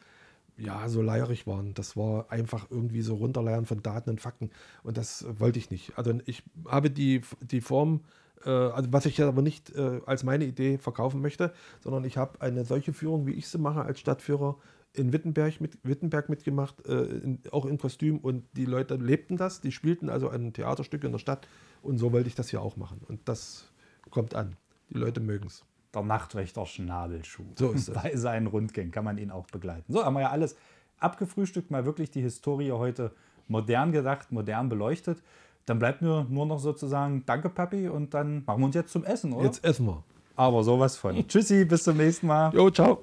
ja, 0.59 0.88
so 0.88 1.03
leierig 1.03 1.47
waren. 1.47 1.75
Das 1.75 1.97
war 1.97 2.31
einfach 2.31 2.71
irgendwie 2.71 3.03
so 3.03 3.16
runterleiern 3.16 3.66
von 3.66 3.83
Daten 3.83 4.11
und 4.11 4.21
Fakten. 4.21 4.51
Und 4.83 4.97
das 4.97 5.27
wollte 5.38 5.59
ich 5.59 5.71
nicht. 5.71 5.97
Also 5.97 6.19
ich 6.25 6.42
habe 6.66 6.90
die, 6.90 7.23
die 7.40 7.61
Form, 7.61 8.01
äh, 8.45 8.51
also 8.51 8.92
was 8.92 9.07
ich 9.07 9.21
aber 9.23 9.42
nicht 9.42 9.75
äh, 9.75 10.01
als 10.07 10.25
meine 10.25 10.45
Idee 10.45 10.79
verkaufen 10.79 11.21
möchte, 11.21 11.53
sondern 11.81 12.05
ich 12.05 12.16
habe 12.16 12.40
eine 12.40 12.64
solche 12.64 12.92
Führung, 12.92 13.27
wie 13.27 13.33
ich 13.33 13.49
sie 13.49 13.59
mache 13.59 13.83
als 13.83 14.01
Stadtführer, 14.01 14.57
in 14.95 15.12
Wittenberg, 15.12 15.61
mit, 15.61 15.79
Wittenberg 15.83 16.31
mitgemacht, 16.31 16.87
äh, 16.87 17.05
in, 17.05 17.40
auch 17.53 17.66
in 17.66 17.77
Kostüm. 17.77 18.19
Und 18.19 18.45
die 18.57 18.64
Leute 18.64 18.95
lebten 18.95 19.37
das, 19.37 19.61
die 19.61 19.73
spielten 19.73 20.09
also 20.09 20.31
ein 20.31 20.55
Theaterstück 20.55 21.05
in 21.05 21.12
der 21.12 21.19
Stadt. 21.19 21.47
Und 21.83 21.99
so 21.99 22.12
wollte 22.12 22.29
ich 22.29 22.35
das 22.35 22.49
hier 22.49 22.62
auch 22.62 22.77
machen. 22.77 23.03
Und 23.07 23.29
das 23.29 23.71
kommt 24.11 24.35
an. 24.35 24.57
Die 24.88 24.99
Leute 24.99 25.21
mögen 25.21 25.49
es 25.49 25.64
der 25.94 26.03
Nachtwächter 26.03 26.66
Schnabelschuh. 26.66 27.44
So 27.57 27.72
ist 27.72 27.88
es. 27.88 27.94
Bei 28.03 28.14
seinen 28.16 28.46
Rundgängen 28.46 28.92
kann 28.92 29.05
man 29.05 29.18
ihn 29.18 29.31
auch 29.31 29.46
begleiten. 29.46 29.92
So, 29.92 30.05
haben 30.05 30.14
wir 30.14 30.22
ja 30.22 30.31
alles 30.31 30.57
abgefrühstückt, 30.99 31.70
mal 31.70 31.85
wirklich 31.85 32.11
die 32.11 32.22
Historie 32.22 32.72
heute 32.72 33.12
modern 33.49 33.92
gedacht, 33.92 34.33
modern 34.33 34.68
beleuchtet. 34.68 35.22
Dann 35.66 35.79
bleibt 35.79 36.01
mir 36.01 36.27
nur 36.29 36.46
noch 36.46 36.59
sozusagen 36.59 37.25
Danke, 37.27 37.49
Papi, 37.49 37.88
und 37.88 38.14
dann 38.14 38.44
machen 38.46 38.61
wir 38.61 38.66
uns 38.66 38.75
jetzt 38.75 38.92
zum 38.92 39.05
Essen, 39.05 39.33
oder? 39.33 39.46
Jetzt 39.46 39.64
essen 39.64 39.87
wir. 39.87 40.03
Aber 40.37 40.62
sowas 40.62 40.96
von. 40.96 41.16
Tschüssi, 41.29 41.64
bis 41.64 41.85
zum 41.85 41.96
nächsten 41.96 42.27
Mal. 42.27 42.55
Jo, 42.55 42.70
ciao. 42.70 43.03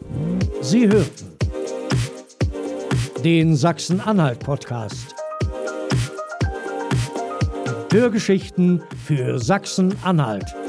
Sie 0.61 0.87
hörten 0.87 1.37
den 3.23 3.55
Sachsen-Anhalt-Podcast. 3.55 5.15
Hörgeschichten 7.91 8.83
für 9.05 9.39
Sachsen-Anhalt. 9.39 10.62